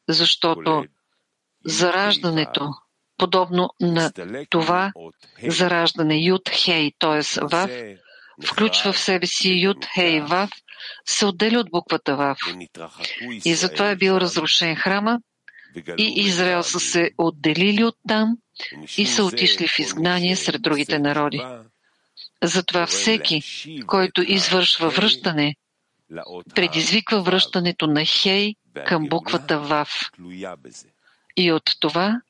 защото 0.09 0.85
зараждането, 1.65 2.69
подобно 3.17 3.71
на 3.81 4.13
това 4.51 4.93
зараждане 5.49 6.17
Юд 6.17 6.49
Хей, 6.49 6.93
т.е. 6.99 7.41
Вав, 7.45 7.71
включва 8.45 8.93
в 8.93 8.99
себе 8.99 9.26
си 9.26 9.61
Юд, 9.62 9.86
Хей, 9.95 10.20
Вав, 10.20 10.51
се 11.07 11.26
отделя 11.26 11.61
от 11.61 11.70
буквата 11.70 12.16
Вав. 12.16 12.38
И 13.45 13.55
затова 13.55 13.90
е 13.90 13.97
бил 13.97 14.12
разрушен 14.12 14.76
храма 14.76 15.18
и 15.99 16.12
Израел 16.16 16.62
са 16.62 16.80
се 16.80 17.11
отделили 17.18 17.84
от 17.84 17.97
там 18.09 18.36
и 18.99 19.07
са 19.07 19.24
отишли 19.24 19.68
в 19.68 19.78
изгнание 19.78 20.36
сред 20.36 20.62
другите 20.62 20.99
народи. 20.99 21.40
Затова 22.43 22.86
всеки, 22.86 23.43
който 23.86 24.22
извършва 24.22 24.90
връщане, 24.90 25.55
предизвиква 26.55 27.22
връщането 27.22 27.86
на 27.86 28.05
Хей 28.05 28.55
към 28.86 29.09
буквата 29.09 29.59
Вав. 29.59 29.90
И 31.36 31.53
от 31.53 31.70
това 31.80 32.20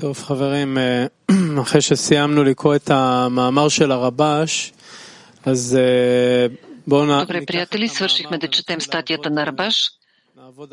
טוב, 0.00 0.22
חברים, 0.22 0.78
אחרי 1.62 1.80
שסיימנו 1.80 2.44
לקרוא 2.44 2.76
את 2.76 2.90
המאמר 2.90 3.68
של 3.68 3.92
הרבש, 3.92 4.72
אז 5.44 5.78
בואו 6.86 7.04
נ... 7.06 7.08
Добре, 7.08 7.46
приятели, 7.46 7.88
свършихме 7.88 8.38
да 8.38 8.48
четем 8.48 8.80
статията 8.80 9.30
на 9.30 9.46
Рабаш. 9.46 9.76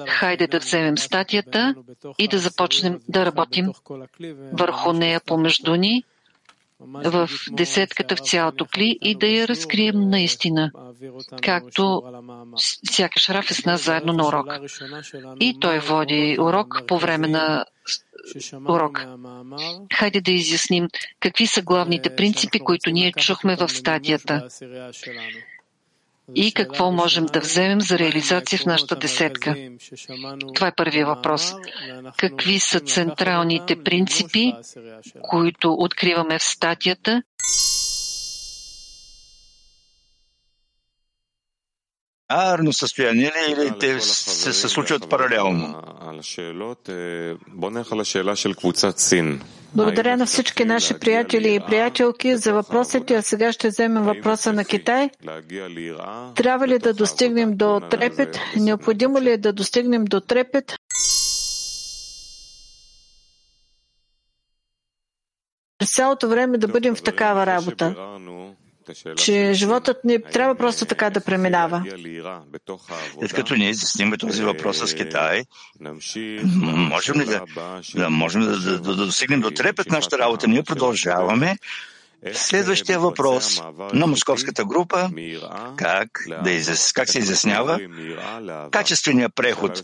Хайде 0.07 0.47
да 0.47 0.59
вземем 0.59 0.97
статията 0.97 1.75
и 2.19 2.27
да 2.27 2.37
започнем 2.39 2.99
да 3.09 3.25
работим 3.25 3.67
върху 4.53 4.93
нея 4.93 5.21
помежду 5.25 5.75
ни 5.75 6.03
в 6.80 7.28
десетката 7.50 8.16
в 8.16 8.20
цялото 8.20 8.66
кли 8.66 8.98
и 9.02 9.14
да 9.14 9.26
я 9.26 9.48
разкрием 9.48 10.00
наистина, 10.00 10.70
както 11.42 12.02
сякаш 12.90 13.28
Раф 13.28 13.50
е 13.50 13.54
с 13.54 13.64
нас 13.64 13.84
заедно 13.84 14.12
на 14.12 14.26
урок. 14.26 14.46
И 15.40 15.56
той 15.60 15.78
води 15.78 16.36
урок 16.40 16.82
по 16.86 16.98
време 16.98 17.28
на 17.28 17.64
урок. 18.68 19.06
Хайде 19.94 20.20
да 20.20 20.32
изясним 20.32 20.88
какви 21.20 21.46
са 21.46 21.62
главните 21.62 22.16
принципи, 22.16 22.58
които 22.58 22.90
ние 22.90 23.12
чухме 23.12 23.56
в 23.56 23.68
стадията 23.68 24.48
и 26.34 26.52
какво 26.54 26.92
можем 26.92 27.26
да 27.26 27.40
вземем 27.40 27.80
за 27.80 27.98
реализация 27.98 28.58
в 28.58 28.66
нашата 28.66 28.96
десетка. 28.96 29.56
Това 30.54 30.68
е 30.68 30.74
първия 30.76 31.06
въпрос. 31.06 31.54
Какви 32.16 32.58
са 32.58 32.80
централните 32.80 33.82
принципи, 33.82 34.52
които 35.22 35.76
откриваме 35.78 36.38
в 36.38 36.42
статията 36.42 37.22
Арно 42.30 42.72
състояние 42.72 43.26
ли 43.26 43.52
или 43.52 43.78
те 43.78 44.00
се, 44.00 44.52
се 44.52 44.68
случват 44.68 45.08
паралелно? 45.10 45.82
Благодаря 49.74 50.16
на 50.16 50.26
всички 50.26 50.64
наши 50.64 50.94
приятели 50.94 51.54
и 51.54 51.60
приятелки 51.60 52.36
за 52.36 52.52
въпросите, 52.54 53.14
а 53.14 53.22
сега 53.22 53.52
ще 53.52 53.68
вземем 53.68 54.02
въпроса 54.04 54.52
на 54.52 54.64
Китай. 54.64 55.10
Трябва 56.34 56.68
ли 56.68 56.78
да 56.78 56.94
достигнем 56.94 57.52
до 57.52 57.80
трепет? 57.82 58.38
Необходимо 58.56 59.20
ли 59.20 59.30
е 59.30 59.38
да 59.38 59.52
достигнем 59.52 60.04
до 60.04 60.20
трепет? 60.20 60.74
През 65.78 65.90
цялото 65.90 66.28
време 66.28 66.58
да 66.58 66.68
бъдем 66.68 66.94
в 66.94 67.02
такава 67.02 67.46
работа 67.46 67.94
че 69.16 69.52
животът 69.54 70.04
ни 70.04 70.22
трябва 70.22 70.54
просто 70.54 70.86
така 70.86 71.10
да 71.10 71.20
преминава. 71.20 71.84
След 73.18 73.32
като 73.32 73.54
ние 73.54 73.70
изясним 73.70 74.12
този 74.18 74.42
въпрос 74.42 74.78
с 74.78 74.94
Китай, 74.94 75.44
можем 76.54 77.20
ли 77.20 77.24
да, 77.24 77.44
да, 77.94 78.10
можем 78.10 78.40
да, 78.40 78.58
да, 78.58 78.78
да, 78.80 78.96
да 78.96 79.06
достигнем 79.06 79.40
до 79.40 79.50
трепет 79.50 79.90
нашата 79.90 80.18
работа? 80.18 80.48
Ние 80.48 80.62
продължаваме. 80.62 81.56
Следващия 82.32 83.00
въпрос 83.00 83.62
на 83.92 84.06
московската 84.06 84.64
група. 84.64 85.10
Как, 85.76 86.08
да 86.44 86.50
изяс... 86.50 86.92
как 86.92 87.08
се 87.08 87.18
изяснява? 87.18 87.80
качествения 88.70 89.28
преход 89.28 89.82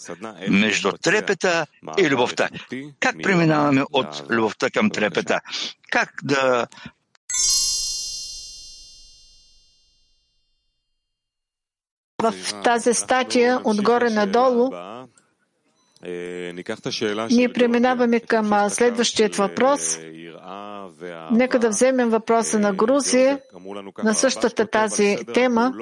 между 0.48 0.92
трепета 0.92 1.66
и 1.98 2.10
любовта. 2.10 2.48
Как 3.00 3.16
преминаваме 3.22 3.84
от 3.92 4.22
любовта 4.30 4.70
към 4.70 4.90
трепета? 4.90 5.40
Как 5.90 6.10
да 6.22 6.66
в 12.32 12.62
тази 12.62 12.94
статия 12.94 13.60
отгоре 13.64 14.10
надолу 14.10 14.70
Ние 17.30 17.52
преминаваме 17.52 18.20
към 18.20 18.70
следващият 18.70 19.36
въпрос. 19.36 19.98
Нека 21.30 21.58
да 21.58 21.68
вземем 21.68 22.10
въпроса 22.10 22.58
на 22.58 22.72
Грузия 22.72 23.40
на 24.04 24.14
същата 24.14 24.66
тази 24.66 25.16
тема. 25.34 25.72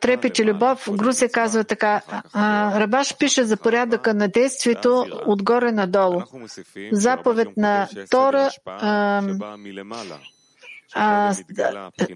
Трепет 0.00 0.38
и 0.38 0.44
любов. 0.44 0.88
Грузия 0.92 1.30
казва 1.30 1.64
така. 1.64 2.02
Рабаш 2.74 3.16
пише 3.18 3.44
за 3.44 3.56
порядъка 3.56 4.14
на 4.14 4.28
действието 4.28 5.06
отгоре 5.26 5.72
надолу. 5.72 6.22
Заповед 6.92 7.48
на 7.56 7.88
Тора 8.10 8.50
а, 10.94 11.34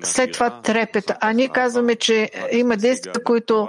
след 0.02 0.32
това 0.32 0.60
трепет. 0.60 1.12
А 1.20 1.32
ние 1.32 1.48
казваме, 1.48 1.96
че 1.96 2.30
има 2.52 2.76
действия, 2.76 3.14
които 3.24 3.68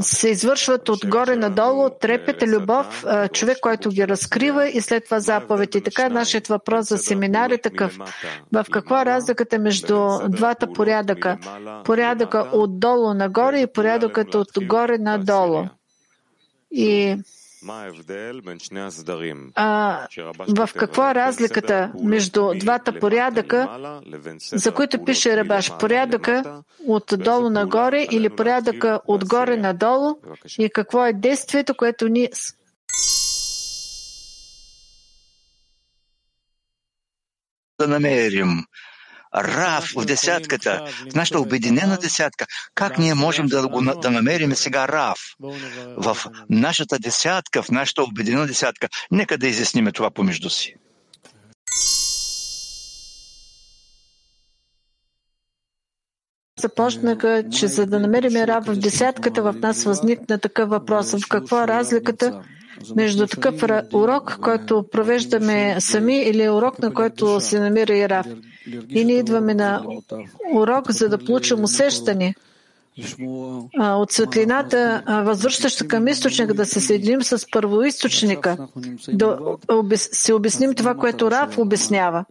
се 0.00 0.28
извършват 0.28 0.88
отгоре 0.88 1.36
надолу, 1.36 1.90
трепет, 2.00 2.42
любов, 2.42 3.04
човек, 3.32 3.58
който 3.60 3.88
ги 3.88 4.08
разкрива 4.08 4.68
и 4.68 4.80
след 4.80 5.04
това 5.04 5.20
заповед. 5.20 5.74
И 5.74 5.80
така 5.80 6.08
нашият 6.08 6.46
въпрос 6.46 6.88
за 6.88 6.98
семинар 6.98 7.50
е 7.50 7.58
такъв. 7.58 7.98
В 8.52 8.66
каква 8.72 9.02
е 9.02 9.06
разликата 9.06 9.58
между 9.58 10.08
двата 10.28 10.72
порядъка? 10.72 11.38
Порядъка 11.84 12.48
отдолу 12.52 13.14
нагоре 13.14 13.60
и 13.60 13.66
порядъкът 13.66 14.34
отгоре 14.34 14.98
надолу. 14.98 15.64
И 16.70 17.16
а, 19.54 20.06
в 20.48 20.68
каква 20.76 21.10
е 21.10 21.14
разликата 21.14 21.92
между 22.02 22.52
двата 22.54 22.98
порядъка, 23.00 23.90
за 24.52 24.72
които 24.72 25.04
пише 25.04 25.36
Рабаш? 25.36 25.78
Порядъка 25.78 26.62
отдолу 26.86 27.50
нагоре 27.50 28.06
или 28.10 28.30
порядъка 28.30 29.00
отгоре 29.06 29.56
надолу? 29.56 30.16
И 30.58 30.70
какво 30.70 31.06
е 31.06 31.12
действието, 31.12 31.74
което 31.74 32.08
ние 32.08 32.30
да 37.78 37.88
намерим 37.88 38.48
Рав 39.34 39.92
в 39.96 40.04
десятката, 40.04 40.84
в 41.12 41.14
нашата 41.14 41.40
обединена 41.40 41.98
десятка. 41.98 42.46
Как 42.74 42.98
ние 42.98 43.14
можем 43.14 43.46
да, 43.46 43.68
го, 43.68 43.82
да 43.82 44.10
намерим 44.10 44.54
сега 44.54 44.88
Рав 44.88 45.18
в 45.96 46.16
нашата 46.50 46.98
десятка, 46.98 47.62
в 47.62 47.70
нашата 47.70 48.02
обединена 48.02 48.46
десятка? 48.46 48.88
Нека 49.10 49.38
да 49.38 49.46
изясниме 49.46 49.92
това 49.92 50.10
помежду 50.10 50.50
си. 50.50 50.74
започнаха, 56.64 57.44
че 57.50 57.66
за 57.66 57.86
да 57.86 58.00
намерим 58.00 58.36
Рав 58.36 58.64
в 58.66 58.76
десятката, 58.76 59.42
в 59.42 59.54
нас 59.62 59.84
възникна 59.84 60.38
такъв 60.38 60.68
въпрос. 60.68 61.12
В 61.12 61.28
каква 61.28 61.64
е 61.64 61.68
разликата 61.68 62.42
между 62.96 63.26
такъв 63.26 63.54
урок, 63.92 64.38
който 64.42 64.84
провеждаме 64.92 65.76
сами 65.80 66.16
или 66.16 66.48
урок, 66.48 66.78
на 66.78 66.94
който 66.94 67.40
се 67.40 67.60
намира 67.60 67.96
и 67.96 68.08
Рав? 68.08 68.26
И 68.88 69.04
ние 69.04 69.18
идваме 69.18 69.54
на 69.54 69.84
урок, 70.54 70.90
за 70.90 71.08
да 71.08 71.18
получим 71.18 71.64
усещане 71.64 72.34
от 73.78 74.12
светлината, 74.12 75.02
възвръщаща 75.26 75.88
към 75.88 76.08
източника, 76.08 76.54
да 76.54 76.66
се 76.66 76.80
съединим 76.80 77.22
с 77.22 77.46
първоисточника, 77.52 78.68
да 79.12 79.98
си 79.98 80.32
обясним 80.32 80.74
това, 80.74 80.94
което 80.94 81.30
Рав 81.30 81.58
обяснява. 81.58 82.24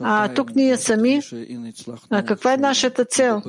А 0.00 0.34
тук 0.34 0.54
ние 0.54 0.76
сами, 0.76 1.20
каква 2.10 2.52
е 2.52 2.56
нашата 2.56 3.04
цел? 3.04 3.42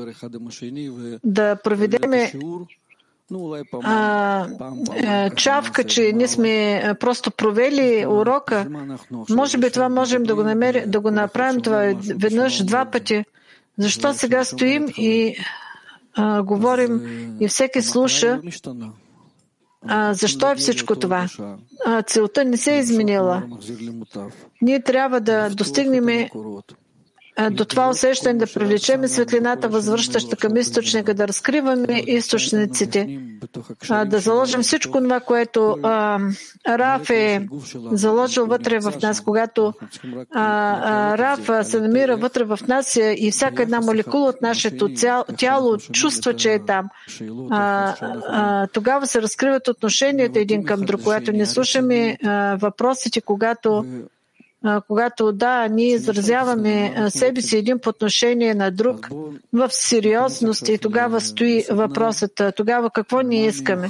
Да 1.23 1.55
проведеме 1.55 2.33
а, 3.83 4.47
е, 4.95 5.29
чавка, 5.29 5.83
че 5.83 6.11
ние 6.15 6.27
сме 6.27 6.83
просто 6.99 7.31
провели 7.31 8.05
урока. 8.07 8.67
Може 9.29 9.57
би 9.57 9.71
това 9.71 9.89
можем 9.89 10.23
да 10.23 10.35
го, 10.35 10.43
намерим, 10.43 10.83
да 10.91 10.99
го 10.99 11.11
направим 11.11 11.61
това 11.61 11.93
веднъж, 12.15 12.63
два 12.63 12.85
пъти. 12.85 13.23
Защо 13.77 14.13
сега 14.13 14.43
стоим 14.43 14.87
и 14.97 15.35
а, 16.15 16.43
говорим 16.43 17.01
и 17.39 17.47
всеки 17.47 17.81
слуша? 17.81 18.41
А, 19.87 20.13
защо 20.13 20.51
е 20.51 20.55
всичко 20.55 20.95
това? 20.95 21.27
А, 21.85 22.01
целта 22.01 22.45
не 22.45 22.57
се 22.57 22.75
е 22.75 22.79
изменила. 22.79 23.43
Ние 24.61 24.83
трябва 24.83 25.21
да 25.21 25.49
достигнем 25.49 26.27
до 27.51 27.65
това 27.65 27.89
усещане 27.89 28.39
да 28.39 28.53
привлечем 28.53 29.07
светлината, 29.07 29.69
възвръщаща 29.69 30.35
към 30.35 30.57
източника, 30.57 31.13
да 31.13 31.27
разкриваме 31.27 32.03
източниците, 32.07 33.19
да 34.05 34.19
заложим 34.19 34.61
всичко 34.61 34.97
това, 34.97 35.19
което 35.19 35.77
Раф 36.67 37.09
е 37.09 37.47
заложил 37.91 38.45
вътре 38.45 38.79
в 38.79 38.93
нас, 39.01 39.21
когато 39.21 39.73
Раф 40.35 41.67
се 41.67 41.81
намира 41.81 42.17
вътре 42.17 42.43
в 42.43 42.59
нас 42.67 42.95
и 42.95 43.31
всяка 43.31 43.63
една 43.63 43.81
молекула 43.81 44.29
от 44.29 44.41
нашето 44.41 44.89
тяло 45.37 45.77
чувства, 45.77 46.35
че 46.35 46.53
е 46.53 46.59
там. 46.65 46.89
Тогава 48.73 49.07
се 49.07 49.21
разкриват 49.21 49.67
отношенията 49.67 50.39
един 50.39 50.63
към 50.63 50.81
друг, 50.81 51.01
когато 51.03 51.31
не 51.31 51.45
слушаме 51.45 52.17
въпросите, 52.61 53.21
когато 53.21 53.85
когато 54.87 55.31
да, 55.31 55.67
ние 55.67 55.93
изразяваме 55.93 56.95
себе 57.09 57.41
си 57.41 57.57
един 57.57 57.79
по 57.79 57.89
отношение 57.89 58.55
на 58.55 58.71
друг 58.71 59.09
в 59.53 59.69
сериозност 59.69 60.69
и 60.69 60.77
тогава 60.77 61.21
стои 61.21 61.63
въпросът, 61.71 62.41
тогава 62.55 62.89
какво 62.89 63.21
ние 63.21 63.47
искаме. 63.47 63.89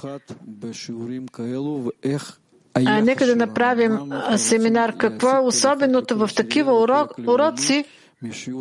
А, 2.74 3.02
нека 3.02 3.26
да 3.26 3.36
направим 3.36 4.00
семинар. 4.38 4.98
Какво 4.98 5.30
е 5.30 5.40
особеното 5.40 6.18
в 6.18 6.30
такива 6.36 6.82
урок, 6.82 7.12
уроци 7.28 7.86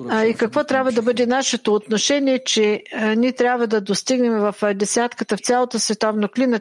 а, 0.08 0.24
и 0.24 0.34
какво 0.34 0.64
трябва 0.64 0.92
да 0.92 1.02
бъде 1.02 1.26
нашето 1.26 1.74
отношение, 1.74 2.42
че 2.44 2.82
ние 3.16 3.32
трябва 3.32 3.66
да 3.66 3.80
достигнем 3.80 4.32
в 4.32 4.54
десятката 4.74 5.36
в 5.36 5.40
цялото 5.40 5.78
световно 5.78 6.28
клина, 6.28 6.58